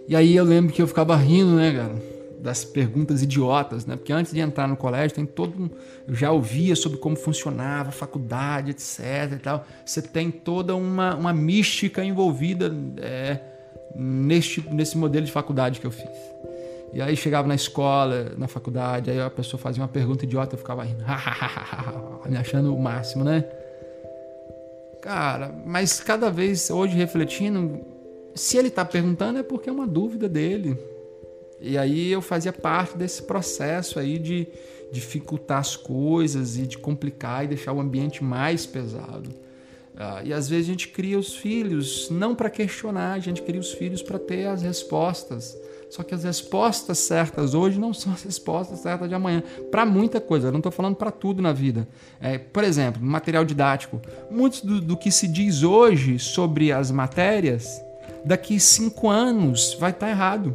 E 0.06 0.14
aí 0.14 0.36
eu 0.36 0.44
lembro 0.44 0.72
que 0.72 0.80
eu 0.80 0.86
ficava 0.86 1.16
rindo, 1.16 1.56
né, 1.56 1.74
cara? 1.74 2.12
Das 2.40 2.64
perguntas 2.64 3.22
idiotas, 3.22 3.86
né? 3.86 3.96
Porque 3.96 4.12
antes 4.12 4.32
de 4.32 4.40
entrar 4.40 4.68
no 4.68 4.76
colégio, 4.76 5.14
tem 5.14 5.24
todo. 5.24 5.70
Eu 6.06 6.14
já 6.14 6.30
ouvia 6.30 6.76
sobre 6.76 6.98
como 6.98 7.16
funcionava 7.16 7.88
a 7.88 7.92
faculdade, 7.92 8.72
etc. 8.72 9.32
e 9.32 9.38
tal. 9.38 9.64
Você 9.84 10.02
tem 10.02 10.30
toda 10.30 10.74
uma, 10.74 11.14
uma 11.14 11.32
mística 11.32 12.04
envolvida 12.04 12.72
é, 13.00 13.51
neste, 13.94 14.60
nesse 14.70 14.96
modelo 14.96 15.24
de 15.24 15.32
faculdade 15.32 15.80
que 15.80 15.86
eu 15.86 15.90
fiz. 15.90 16.10
E 16.92 17.00
aí 17.00 17.16
chegava 17.16 17.48
na 17.48 17.54
escola, 17.54 18.32
na 18.36 18.46
faculdade, 18.46 19.10
aí 19.10 19.20
a 19.20 19.30
pessoa 19.30 19.58
fazia 19.58 19.82
uma 19.82 19.88
pergunta 19.88 20.24
idiota, 20.24 20.54
eu 20.54 20.58
ficava 20.58 20.84
rindo, 20.84 21.02
me 22.28 22.36
achando 22.36 22.74
o 22.74 22.78
máximo, 22.78 23.24
né? 23.24 23.44
Cara, 25.00 25.52
mas 25.64 26.00
cada 26.00 26.30
vez, 26.30 26.70
hoje 26.70 26.94
refletindo, 26.94 27.80
se 28.34 28.56
ele 28.56 28.68
está 28.68 28.84
perguntando 28.84 29.38
é 29.38 29.42
porque 29.42 29.68
é 29.68 29.72
uma 29.72 29.86
dúvida 29.86 30.28
dele. 30.28 30.78
E 31.60 31.78
aí 31.78 32.12
eu 32.12 32.20
fazia 32.20 32.52
parte 32.52 32.96
desse 32.96 33.22
processo 33.22 33.98
aí 33.98 34.18
de 34.18 34.46
dificultar 34.92 35.58
as 35.58 35.76
coisas 35.76 36.58
e 36.58 36.66
de 36.66 36.76
complicar 36.76 37.44
e 37.44 37.48
deixar 37.48 37.72
o 37.72 37.80
ambiente 37.80 38.22
mais 38.22 38.66
pesado. 38.66 39.30
Ah, 39.96 40.22
e 40.24 40.32
às 40.32 40.48
vezes 40.48 40.66
a 40.66 40.70
gente 40.72 40.88
cria 40.88 41.18
os 41.18 41.34
filhos 41.34 42.08
não 42.10 42.34
para 42.34 42.48
questionar, 42.48 43.12
a 43.12 43.18
gente 43.18 43.42
cria 43.42 43.60
os 43.60 43.72
filhos 43.72 44.02
para 44.02 44.18
ter 44.18 44.46
as 44.46 44.62
respostas. 44.62 45.56
Só 45.90 46.02
que 46.02 46.14
as 46.14 46.24
respostas 46.24 46.98
certas 46.98 47.52
hoje 47.52 47.78
não 47.78 47.92
são 47.92 48.14
as 48.14 48.22
respostas 48.22 48.78
certas 48.78 49.10
de 49.10 49.14
amanhã. 49.14 49.42
Para 49.70 49.84
muita 49.84 50.22
coisa, 50.22 50.48
eu 50.48 50.52
não 50.52 50.60
estou 50.60 50.72
falando 50.72 50.96
para 50.96 51.10
tudo 51.10 51.42
na 51.42 51.52
vida. 51.52 51.86
É, 52.18 52.38
por 52.38 52.64
exemplo, 52.64 53.02
material 53.02 53.44
didático. 53.44 54.00
Muito 54.30 54.66
do, 54.66 54.80
do 54.80 54.96
que 54.96 55.10
se 55.10 55.28
diz 55.28 55.62
hoje 55.62 56.18
sobre 56.18 56.72
as 56.72 56.90
matérias 56.90 57.78
daqui 58.24 58.58
cinco 58.58 59.10
anos 59.10 59.76
vai 59.78 59.90
estar 59.90 60.06
tá 60.06 60.10
errado. 60.10 60.54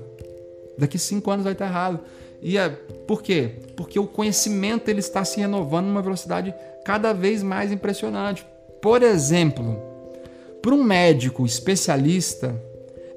Daqui 0.75 0.97
cinco 0.97 1.29
anos 1.29 1.43
vai 1.43 1.53
estar 1.53 1.65
tá 1.65 1.71
errado. 1.71 1.99
E 2.41 2.57
é, 2.57 2.69
por 2.69 3.21
quê? 3.21 3.59
Porque 3.75 3.99
o 3.99 4.07
conhecimento 4.07 4.89
ele 4.89 4.99
está 4.99 5.23
se 5.23 5.39
renovando 5.39 5.85
numa 5.85 6.01
velocidade 6.01 6.53
cada 6.83 7.13
vez 7.13 7.43
mais 7.43 7.71
impressionante. 7.71 8.45
Por 8.81 9.03
exemplo, 9.03 9.81
para 10.61 10.73
um 10.73 10.83
médico 10.83 11.45
especialista, 11.45 12.55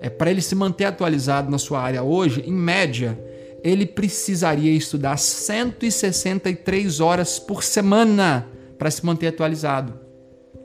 é 0.00 0.09
para 0.09 0.31
ele 0.31 0.40
se 0.40 0.55
manter 0.55 0.85
atualizado 0.85 1.50
na 1.50 1.59
sua 1.59 1.81
área 1.81 2.02
hoje, 2.02 2.43
em 2.47 2.52
média, 2.52 3.19
ele 3.62 3.85
precisaria 3.85 4.73
estudar 4.73 5.19
163 5.19 7.00
horas 7.00 7.38
por 7.38 7.62
semana 7.62 8.49
para 8.79 8.90
se 8.90 9.05
manter 9.05 9.29
atualizado. 9.29 9.99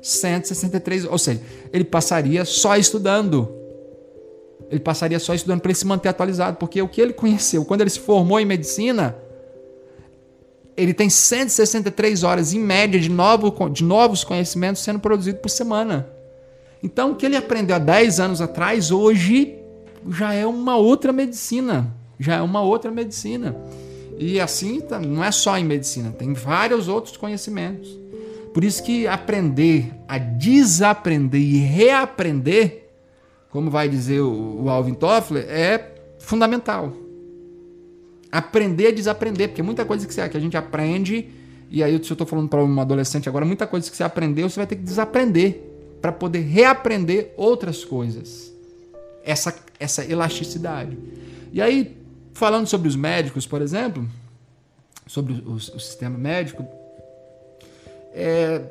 163, 0.02 1.06
ou 1.06 1.18
seja, 1.18 1.42
ele 1.74 1.84
passaria 1.84 2.46
só 2.46 2.78
estudando 2.78 3.66
ele 4.70 4.80
passaria 4.80 5.20
só 5.20 5.34
estudando 5.34 5.62
para 5.62 5.72
ele 5.72 5.78
se 5.78 5.86
manter 5.86 6.10
atualizado, 6.10 6.58
porque 6.58 6.82
o 6.82 6.88
que 6.88 7.02
ele 7.02 7.14
conheceu, 7.14 7.64
quando 7.66 7.82
ele 7.82 7.90
se 7.90 8.00
formou 8.00 8.40
em 8.40 8.46
medicina, 8.46 9.16
ele 10.75 10.94
tem 10.94 11.10
163 11.10 12.24
horas 12.24 12.53
em 12.53 12.60
média 12.60 13.00
de, 13.00 13.10
novo, 13.10 13.70
de 13.70 13.84
novos 13.84 14.24
conhecimentos 14.24 14.82
sendo 14.82 15.00
produzidos 15.00 15.41
por 15.41 15.50
semana. 15.50 16.08
Então, 16.84 17.12
o 17.12 17.15
que 17.15 17.25
ele 17.25 17.36
aprendeu 17.36 17.75
há 17.75 17.79
10 17.79 18.20
anos 18.20 18.41
atrás, 18.41 18.91
hoje 18.91 19.55
já 20.10 20.34
é 20.34 20.46
uma 20.46 20.75
outra 20.75 21.12
medicina. 21.12 21.94
Já 22.20 22.36
é 22.36 22.41
uma 22.41 22.62
outra 22.62 22.91
medicina. 22.91 23.55
E 24.17 24.39
assim, 24.39 24.79
tá, 24.82 25.00
não 25.00 25.24
é 25.24 25.32
só 25.32 25.58
em 25.58 25.65
medicina, 25.65 26.12
tem 26.12 26.34
vários 26.34 26.88
outros 26.88 27.17
conhecimentos. 27.17 27.89
Por 28.53 28.63
isso 28.63 28.82
que 28.82 29.05
aprender 29.05 29.91
a 30.08 30.17
desaprender 30.17 31.41
e 31.41 31.58
reaprender 31.58 32.86
como 33.55 33.72
vai 33.72 33.88
dizer 33.88 34.20
o, 34.20 34.67
Alvin 34.67 34.94
Toffler, 34.94 35.46
é 35.48 35.94
fundamental. 36.20 36.91
Aprender 38.36 38.88
a 38.88 38.92
desaprender, 38.92 39.50
porque 39.50 39.63
muita 39.63 39.86
coisa 39.86 40.06
que, 40.06 40.13
que 40.13 40.38
a 40.38 40.39
gente 40.39 40.58
aprende, 40.58 41.30
e 41.70 41.82
aí 41.82 41.92
se 42.04 42.12
eu 42.12 42.15
estou 42.15 42.27
falando 42.27 42.50
para 42.50 42.63
um 42.63 42.80
adolescente 42.82 43.30
agora, 43.30 43.46
muita 43.46 43.65
coisa 43.65 43.89
que 43.89 43.96
você 43.96 44.04
aprendeu, 44.04 44.50
você 44.50 44.58
vai 44.58 44.68
ter 44.68 44.75
que 44.75 44.84
desaprender 44.84 45.62
para 46.01 46.12
poder 46.12 46.42
reaprender 46.42 47.34
outras 47.38 47.86
coisas. 47.86 48.51
Essa, 49.24 49.56
essa 49.80 50.04
elasticidade. 50.04 50.98
E 51.51 51.62
aí, 51.62 51.98
falando 52.34 52.68
sobre 52.68 52.88
os 52.88 52.96
médicos, 52.96 53.48
por 53.48 53.62
exemplo, 53.62 54.08
sobre 55.08 55.34
o, 55.34 55.54
o 55.54 55.80
sistema 55.80 56.18
médico, 56.18 56.68
é, 58.13 58.62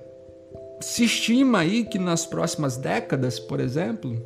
se 0.80 1.04
estima 1.04 1.61
aí 1.61 1.85
que 1.85 1.99
nas 1.99 2.26
próximas 2.26 2.76
décadas, 2.76 3.40
por 3.40 3.59
exemplo, 3.59 4.23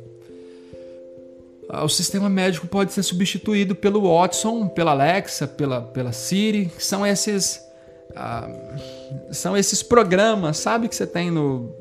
o 1.69 1.89
sistema 1.89 2.29
médico 2.29 2.67
pode 2.67 2.91
ser 2.93 3.03
substituído 3.03 3.75
pelo 3.75 4.01
Watson, 4.01 4.67
pela 4.67 4.91
Alexa, 4.91 5.47
pela, 5.47 5.81
pela 5.81 6.11
Siri, 6.11 6.65
que 6.65 6.83
são 6.83 7.05
esses 7.05 7.63
ah, 8.15 8.49
são 9.31 9.55
esses 9.55 9.83
programas, 9.83 10.57
sabe 10.57 10.87
que 10.87 10.95
você 10.95 11.05
tem 11.05 11.29
no, 11.29 11.71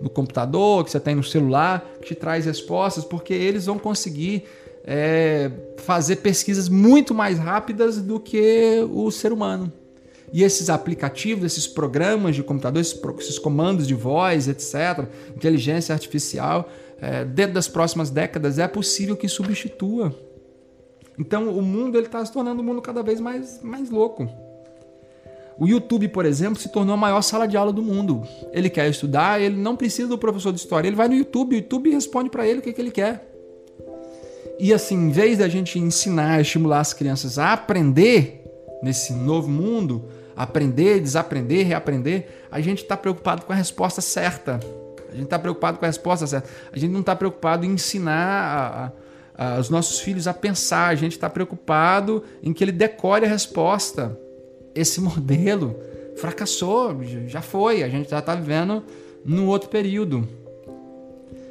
no 0.00 0.10
computador, 0.10 0.84
que 0.84 0.90
você 0.90 1.00
tem 1.00 1.14
no 1.14 1.22
celular, 1.22 1.88
que 2.00 2.08
te 2.08 2.14
traz 2.14 2.46
respostas, 2.46 3.04
porque 3.04 3.32
eles 3.32 3.66
vão 3.66 3.78
conseguir 3.78 4.44
é, 4.84 5.50
fazer 5.78 6.16
pesquisas 6.16 6.68
muito 6.68 7.14
mais 7.14 7.38
rápidas 7.38 7.98
do 7.98 8.18
que 8.18 8.86
o 8.92 9.10
ser 9.10 9.32
humano. 9.32 9.72
E 10.32 10.42
esses 10.42 10.68
aplicativos, 10.68 11.44
esses 11.44 11.66
programas 11.66 12.34
de 12.34 12.42
computador, 12.42 12.80
esses, 12.80 13.00
esses 13.20 13.38
comandos 13.38 13.86
de 13.86 13.94
voz, 13.94 14.48
etc., 14.48 15.06
inteligência 15.34 15.92
artificial, 15.92 16.68
é, 17.00 17.24
dentro 17.24 17.54
das 17.54 17.68
próximas 17.68 18.10
décadas, 18.10 18.58
é 18.58 18.66
possível 18.66 19.16
que 19.16 19.28
substitua 19.28 20.14
Então 21.18 21.50
o 21.50 21.62
mundo 21.62 21.98
está 21.98 22.24
se 22.24 22.32
tornando 22.32 22.62
um 22.62 22.64
mundo 22.64 22.80
cada 22.80 23.02
vez 23.02 23.20
mais, 23.20 23.60
mais 23.62 23.90
louco. 23.90 24.28
O 25.58 25.66
YouTube, 25.66 26.08
por 26.08 26.26
exemplo, 26.26 26.60
se 26.60 26.68
tornou 26.68 26.94
a 26.94 26.98
maior 26.98 27.22
sala 27.22 27.48
de 27.48 27.56
aula 27.56 27.72
do 27.72 27.82
mundo. 27.82 28.22
Ele 28.52 28.68
quer 28.68 28.88
estudar, 28.90 29.40
ele 29.40 29.56
não 29.56 29.74
precisa 29.74 30.08
do 30.08 30.18
professor 30.18 30.52
de 30.52 30.60
história, 30.60 30.86
ele 30.86 30.96
vai 30.96 31.08
no 31.08 31.14
YouTube, 31.14 31.54
o 31.54 31.58
YouTube 31.58 31.90
responde 31.90 32.28
para 32.28 32.46
ele 32.46 32.58
o 32.58 32.62
que, 32.62 32.72
que 32.72 32.80
ele 32.80 32.90
quer. 32.90 33.26
E 34.58 34.72
assim, 34.72 34.96
em 34.96 35.10
vez 35.10 35.38
da 35.38 35.48
gente 35.48 35.78
ensinar, 35.78 36.40
estimular 36.40 36.80
as 36.80 36.92
crianças 36.92 37.38
a 37.38 37.52
aprender 37.52 38.44
nesse 38.82 39.14
novo 39.14 39.48
mundo, 39.48 40.04
aprender, 40.36 41.00
desaprender, 41.00 41.66
reaprender, 41.66 42.28
a 42.50 42.60
gente 42.60 42.82
está 42.82 42.96
preocupado 42.96 43.44
com 43.46 43.52
a 43.52 43.56
resposta 43.56 44.02
certa. 44.02 44.60
A 45.16 45.18
gente 45.18 45.28
está 45.28 45.38
preocupado 45.38 45.78
com 45.78 45.84
a 45.86 45.88
resposta 45.88 46.26
certa. 46.26 46.48
A 46.70 46.78
gente 46.78 46.92
não 46.92 47.00
está 47.00 47.16
preocupado 47.16 47.64
em 47.64 47.70
ensinar 47.70 48.92
a, 49.34 49.56
a, 49.56 49.58
os 49.58 49.70
nossos 49.70 49.98
filhos 50.00 50.28
a 50.28 50.34
pensar. 50.34 50.88
A 50.88 50.94
gente 50.94 51.12
está 51.12 51.30
preocupado 51.30 52.22
em 52.42 52.52
que 52.52 52.62
ele 52.62 52.72
decore 52.72 53.24
a 53.24 53.28
resposta 53.28 54.18
esse 54.74 55.00
modelo 55.02 55.74
fracassou, 56.16 57.02
já 57.26 57.42
foi, 57.42 57.82
a 57.82 57.88
gente 57.88 58.10
já 58.10 58.18
está 58.18 58.34
vivendo 58.34 58.82
num 59.24 59.46
outro 59.46 59.68
período. 59.68 60.28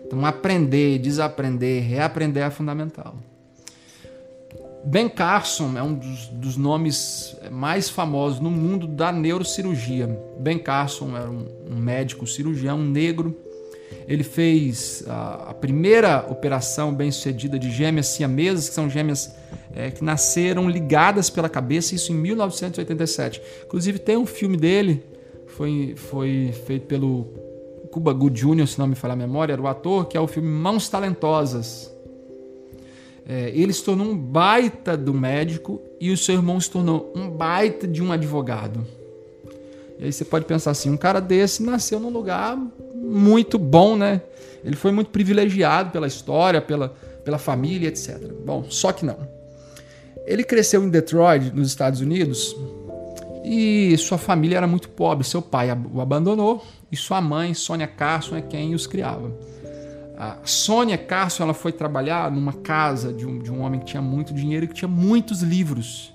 Então, 0.05 0.23
aprender, 0.25 0.99
desaprender, 0.99 1.83
reaprender 1.83 2.43
é 2.43 2.49
fundamental. 2.51 3.15
Ben 4.85 5.09
Carson 5.09 5.75
é 5.75 5.81
um 5.81 5.95
dos, 5.95 6.27
dos, 6.27 6.57
nomes 6.57 7.35
mais 7.51 7.89
famosos 7.89 8.39
no 8.39 8.51
mundo 8.51 8.85
da 8.85 9.11
neurocirurgia. 9.11 10.07
Ben 10.39 10.59
Carson 10.59 11.17
era 11.17 11.29
um, 11.29 11.47
um 11.71 11.75
médico 11.75 12.27
cirurgião 12.27 12.77
negro 12.77 13.35
ele 14.07 14.23
fez 14.23 15.03
a, 15.07 15.49
a 15.49 15.53
primeira 15.53 16.25
operação 16.29 16.93
bem 16.93 17.11
sucedida 17.11 17.57
de 17.57 17.71
gêmeas 17.71 18.07
siamesas, 18.07 18.69
que 18.69 18.75
são 18.75 18.89
gêmeas 18.89 19.35
é, 19.75 19.91
que 19.91 20.03
nasceram 20.03 20.69
ligadas 20.69 21.29
pela 21.29 21.49
cabeça, 21.49 21.95
isso 21.95 22.11
em 22.11 22.15
1987. 22.15 23.41
Inclusive 23.65 23.99
tem 23.99 24.17
um 24.17 24.25
filme 24.25 24.57
dele, 24.57 25.03
foi, 25.47 25.95
foi 25.95 26.53
feito 26.65 26.85
pelo 26.85 27.25
Cuba 27.91 28.13
Good 28.13 28.41
Jr., 28.41 28.67
se 28.67 28.77
não 28.77 28.87
me 28.87 28.95
falha 28.95 29.13
a 29.13 29.17
memória, 29.17 29.53
era 29.53 29.61
o 29.61 29.67
ator, 29.67 30.07
que 30.07 30.17
é 30.17 30.19
o 30.19 30.27
filme 30.27 30.49
Mãos 30.49 30.89
Talentosas. 30.89 31.93
É, 33.27 33.51
ele 33.55 33.73
se 33.73 33.83
tornou 33.83 34.07
um 34.07 34.15
baita 34.15 34.95
do 34.95 35.13
médico 35.13 35.81
e 35.99 36.11
o 36.11 36.17
seu 36.17 36.35
irmão 36.35 36.59
se 36.59 36.69
tornou 36.69 37.11
um 37.15 37.27
baita 37.27 37.87
de 37.87 38.03
um 38.03 38.11
advogado. 38.11 38.85
E 39.99 40.05
aí 40.05 40.11
você 40.11 40.25
pode 40.25 40.45
pensar 40.45 40.71
assim, 40.71 40.89
um 40.89 40.97
cara 40.97 41.19
desse 41.19 41.63
nasceu 41.63 41.99
num 41.99 42.09
lugar 42.09 42.57
muito 42.93 43.57
bom, 43.57 43.95
né? 43.95 44.21
Ele 44.63 44.75
foi 44.75 44.91
muito 44.91 45.09
privilegiado 45.09 45.91
pela 45.91 46.07
história, 46.07 46.61
pela, 46.61 46.89
pela 47.23 47.37
família, 47.37 47.87
etc. 47.87 48.17
Bom, 48.45 48.65
só 48.69 48.91
que 48.91 49.05
não. 49.05 49.17
Ele 50.25 50.43
cresceu 50.43 50.83
em 50.83 50.89
Detroit, 50.89 51.51
nos 51.51 51.67
Estados 51.67 52.01
Unidos, 52.01 52.55
e 53.43 53.95
sua 53.97 54.17
família 54.17 54.57
era 54.57 54.67
muito 54.67 54.89
pobre. 54.89 55.25
Seu 55.25 55.41
pai 55.41 55.69
o 55.93 56.01
abandonou 56.01 56.65
e 56.91 56.97
sua 56.97 57.21
mãe, 57.21 57.53
Sônia 57.53 57.87
Carson, 57.87 58.37
é 58.37 58.41
quem 58.41 58.73
os 58.73 58.87
criava. 58.87 59.31
A 60.17 60.37
Sônia 60.43 60.97
Carson 60.97 61.43
ela 61.43 61.53
foi 61.53 61.71
trabalhar 61.71 62.31
numa 62.31 62.53
casa 62.53 63.13
de 63.13 63.25
um, 63.25 63.37
de 63.37 63.51
um 63.51 63.61
homem 63.61 63.79
que 63.79 63.85
tinha 63.85 64.01
muito 64.01 64.33
dinheiro 64.33 64.65
e 64.65 64.67
que 64.67 64.73
tinha 64.73 64.87
muitos 64.87 65.43
livros. 65.43 66.14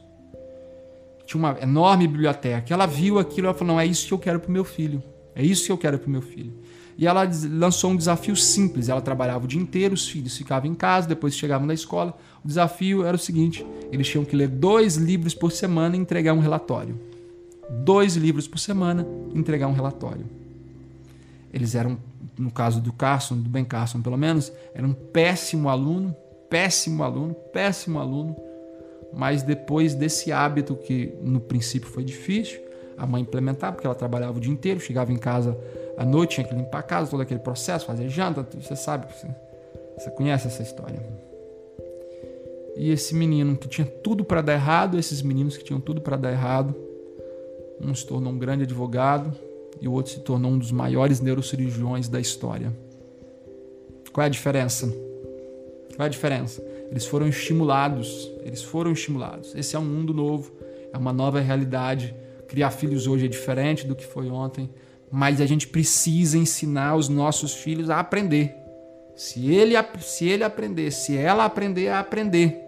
Tinha 1.30 1.38
uma 1.38 1.56
enorme 1.62 2.08
biblioteca. 2.08 2.74
Ela 2.74 2.86
viu 2.86 3.16
aquilo 3.16 3.48
e 3.48 3.54
falou: 3.54 3.74
Não, 3.74 3.80
é 3.80 3.86
isso 3.86 4.08
que 4.08 4.12
eu 4.12 4.18
quero 4.18 4.40
para 4.40 4.48
o 4.48 4.52
meu 4.52 4.64
filho. 4.64 5.00
É 5.32 5.44
isso 5.44 5.64
que 5.64 5.70
eu 5.70 5.78
quero 5.78 5.96
para 5.96 6.08
o 6.08 6.10
meu 6.10 6.20
filho. 6.20 6.52
E 6.98 7.06
ela 7.06 7.22
lançou 7.52 7.92
um 7.92 7.96
desafio 7.96 8.34
simples. 8.34 8.88
Ela 8.88 9.00
trabalhava 9.00 9.44
o 9.44 9.46
dia 9.46 9.60
inteiro, 9.60 9.94
os 9.94 10.08
filhos 10.08 10.36
ficavam 10.36 10.68
em 10.68 10.74
casa, 10.74 11.06
depois 11.06 11.36
chegavam 11.36 11.68
da 11.68 11.72
escola. 11.72 12.18
O 12.44 12.48
desafio 12.48 13.04
era 13.04 13.14
o 13.14 13.18
seguinte: 13.18 13.64
eles 13.92 14.08
tinham 14.08 14.24
que 14.24 14.34
ler 14.34 14.48
dois 14.48 14.96
livros 14.96 15.32
por 15.32 15.52
semana 15.52 15.96
e 15.96 16.00
entregar 16.00 16.32
um 16.32 16.40
relatório. 16.40 16.98
Dois 17.84 18.16
livros 18.16 18.48
por 18.48 18.58
semana 18.58 19.06
e 19.32 19.38
entregar 19.38 19.68
um 19.68 19.72
relatório. 19.72 20.26
Eles 21.54 21.76
eram, 21.76 21.96
no 22.36 22.50
caso 22.50 22.80
do 22.80 22.92
Carson, 22.92 23.36
do 23.36 23.48
Ben 23.48 23.64
Carson 23.64 24.02
pelo 24.02 24.16
menos, 24.16 24.52
era 24.74 24.84
um 24.84 24.92
péssimo 24.92 25.68
aluno, 25.68 26.12
péssimo 26.50 27.04
aluno, 27.04 27.34
péssimo 27.52 28.00
aluno. 28.00 28.49
Mas 29.12 29.42
depois 29.42 29.94
desse 29.94 30.30
hábito 30.30 30.76
que 30.76 31.14
no 31.20 31.40
princípio 31.40 31.88
foi 31.88 32.04
difícil, 32.04 32.60
a 32.96 33.06
mãe 33.06 33.22
implementar, 33.22 33.72
porque 33.72 33.86
ela 33.86 33.96
trabalhava 33.96 34.36
o 34.36 34.40
dia 34.40 34.52
inteiro, 34.52 34.78
chegava 34.78 35.12
em 35.12 35.16
casa 35.16 35.56
à 35.96 36.04
noite, 36.04 36.34
tinha 36.34 36.46
que 36.46 36.54
limpar 36.54 36.78
a 36.78 36.82
casa, 36.82 37.10
todo 37.10 37.22
aquele 37.22 37.40
processo, 37.40 37.86
fazer 37.86 38.08
janta, 38.08 38.46
você 38.60 38.76
sabe, 38.76 39.06
você 39.96 40.10
conhece 40.10 40.46
essa 40.46 40.62
história. 40.62 41.02
E 42.76 42.90
esse 42.90 43.14
menino 43.14 43.56
que 43.56 43.68
tinha 43.68 43.86
tudo 43.86 44.24
para 44.24 44.42
dar 44.42 44.52
errado, 44.54 44.98
esses 44.98 45.22
meninos 45.22 45.56
que 45.56 45.64
tinham 45.64 45.80
tudo 45.80 46.00
para 46.00 46.16
dar 46.16 46.30
errado, 46.30 46.74
um 47.80 47.94
se 47.94 48.06
tornou 48.06 48.32
um 48.32 48.38
grande 48.38 48.64
advogado 48.64 49.32
e 49.80 49.88
o 49.88 49.92
outro 49.92 50.12
se 50.12 50.20
tornou 50.20 50.52
um 50.52 50.58
dos 50.58 50.70
maiores 50.70 51.20
neurocirurgiões 51.20 52.08
da 52.08 52.20
história. 52.20 52.72
Qual 54.12 54.22
é 54.22 54.26
a 54.26 54.30
diferença? 54.30 54.86
Qual 55.96 56.04
é 56.04 56.06
a 56.06 56.08
diferença? 56.08 56.62
Eles 56.90 57.06
foram 57.06 57.28
estimulados, 57.28 58.30
eles 58.44 58.62
foram 58.62 58.92
estimulados. 58.92 59.54
Esse 59.54 59.76
é 59.76 59.78
um 59.78 59.84
mundo 59.84 60.12
novo, 60.12 60.52
é 60.92 60.98
uma 60.98 61.12
nova 61.12 61.40
realidade 61.40 62.14
Criar 62.50 62.72
filhos 62.72 63.06
hoje 63.06 63.26
é 63.26 63.28
diferente 63.28 63.86
do 63.86 63.94
que 63.94 64.04
foi 64.04 64.28
ontem, 64.28 64.68
mas 65.08 65.40
a 65.40 65.46
gente 65.46 65.68
precisa 65.68 66.36
ensinar 66.36 66.96
os 66.96 67.08
nossos 67.08 67.54
filhos 67.54 67.88
a 67.88 68.00
aprender. 68.00 68.52
Se 69.14 69.54
ele, 69.54 69.74
se 70.00 70.28
ele 70.28 70.42
aprender, 70.42 70.90
se 70.90 71.16
ela 71.16 71.44
aprender 71.44 71.90
a 71.90 72.00
aprender, 72.00 72.66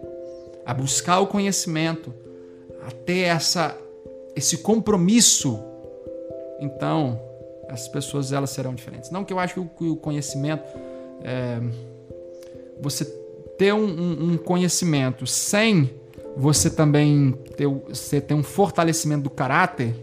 a 0.65 0.73
buscar 0.73 1.19
o 1.19 1.27
conhecimento, 1.27 2.13
a 2.87 2.91
ter 2.91 3.23
essa, 3.23 3.77
esse 4.33 4.59
compromisso, 4.59 5.61
então 6.61 7.19
as 7.67 7.85
pessoas 7.89 8.31
elas 8.31 8.51
serão 8.51 8.73
diferentes. 8.73 9.11
Não 9.11 9.25
que 9.25 9.33
eu 9.33 9.39
acho 9.39 9.53
que 9.75 9.83
o, 9.83 9.97
conhecimento, 9.97 10.63
é, 11.25 11.59
você 12.79 13.03
ter 13.57 13.73
um, 13.73 13.85
um, 13.85 14.31
um 14.33 14.37
conhecimento 14.37 15.25
sem 15.27 15.93
você 16.35 16.69
também 16.69 17.37
ter, 17.55 17.67
você 17.67 18.19
ter 18.19 18.33
um 18.33 18.43
fortalecimento 18.43 19.23
do 19.23 19.29
caráter, 19.29 19.95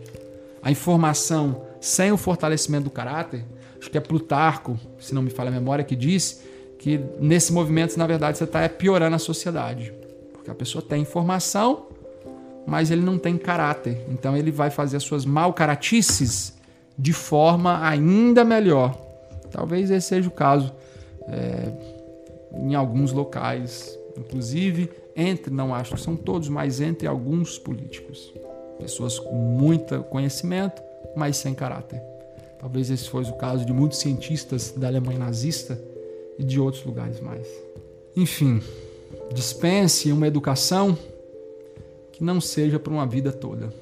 a 0.63 0.71
informação 0.71 1.63
sem 1.81 2.13
o 2.13 2.17
fortalecimento 2.17 2.85
do 2.85 2.91
caráter, 2.91 3.45
acho 3.79 3.91
que 3.91 3.99
é 3.99 4.01
Plutarco, 4.01 4.79
se 4.99 5.15
não 5.15 5.23
me 5.23 5.31
falha 5.31 5.49
a 5.49 5.53
memória, 5.53 5.85
que 5.85 5.97
diz 5.97 6.43
que 6.79 7.01
nesse 7.19 7.53
movimento, 7.53 7.97
na 7.99 8.07
verdade, 8.07 8.39
você 8.39 8.45
está 8.45 8.67
piorando 8.69 9.17
a 9.17 9.19
sociedade. 9.19 9.93
Porque 10.33 10.51
a 10.51 10.55
pessoa 10.55 10.83
tem 10.83 11.03
informação, 11.03 11.87
mas 12.67 12.91
ele 12.91 13.03
não 13.03 13.19
tem 13.19 13.37
caráter. 13.37 14.03
Então 14.09 14.37
ele 14.37 14.51
vai 14.51 14.71
fazer 14.71 14.97
as 14.97 15.03
suas 15.03 15.25
malcaratices 15.25 16.55
de 16.97 17.13
forma 17.13 17.87
ainda 17.87 18.45
melhor. 18.45 18.97
Talvez 19.51 19.91
esse 19.91 20.09
seja 20.09 20.29
o 20.29 20.31
caso 20.31 20.73
é, 21.29 22.00
em 22.55 22.75
alguns 22.75 23.13
locais, 23.13 23.99
inclusive 24.17 24.91
entre, 25.15 25.53
não 25.53 25.75
acho 25.75 25.95
que 25.95 26.01
são 26.01 26.17
todos, 26.17 26.49
mas 26.49 26.81
entre 26.81 27.07
alguns 27.07 27.59
políticos. 27.59 28.33
Pessoas 28.79 29.19
com 29.19 29.35
muito 29.35 30.03
conhecimento, 30.05 30.83
mas 31.15 31.37
sem 31.37 31.55
caráter. 31.55 32.01
Talvez 32.59 32.91
esse 32.91 33.09
fosse 33.09 33.31
o 33.31 33.35
caso 33.35 33.65
de 33.65 33.73
muitos 33.73 33.99
cientistas 33.99 34.73
da 34.77 34.87
Alemanha 34.87 35.19
nazista 35.19 35.81
e 36.39 36.45
de 36.45 36.61
outros 36.61 36.85
lugares 36.85 37.21
mais. 37.21 37.47
Enfim, 38.17 38.63
dispense 39.33 40.13
uma 40.13 40.27
educação 40.27 40.97
que 42.13 42.25
não 42.25 42.41
seja 42.41 42.79
para 42.79 42.93
uma 42.93 43.07
vida 43.07 43.33
toda. 43.33 43.73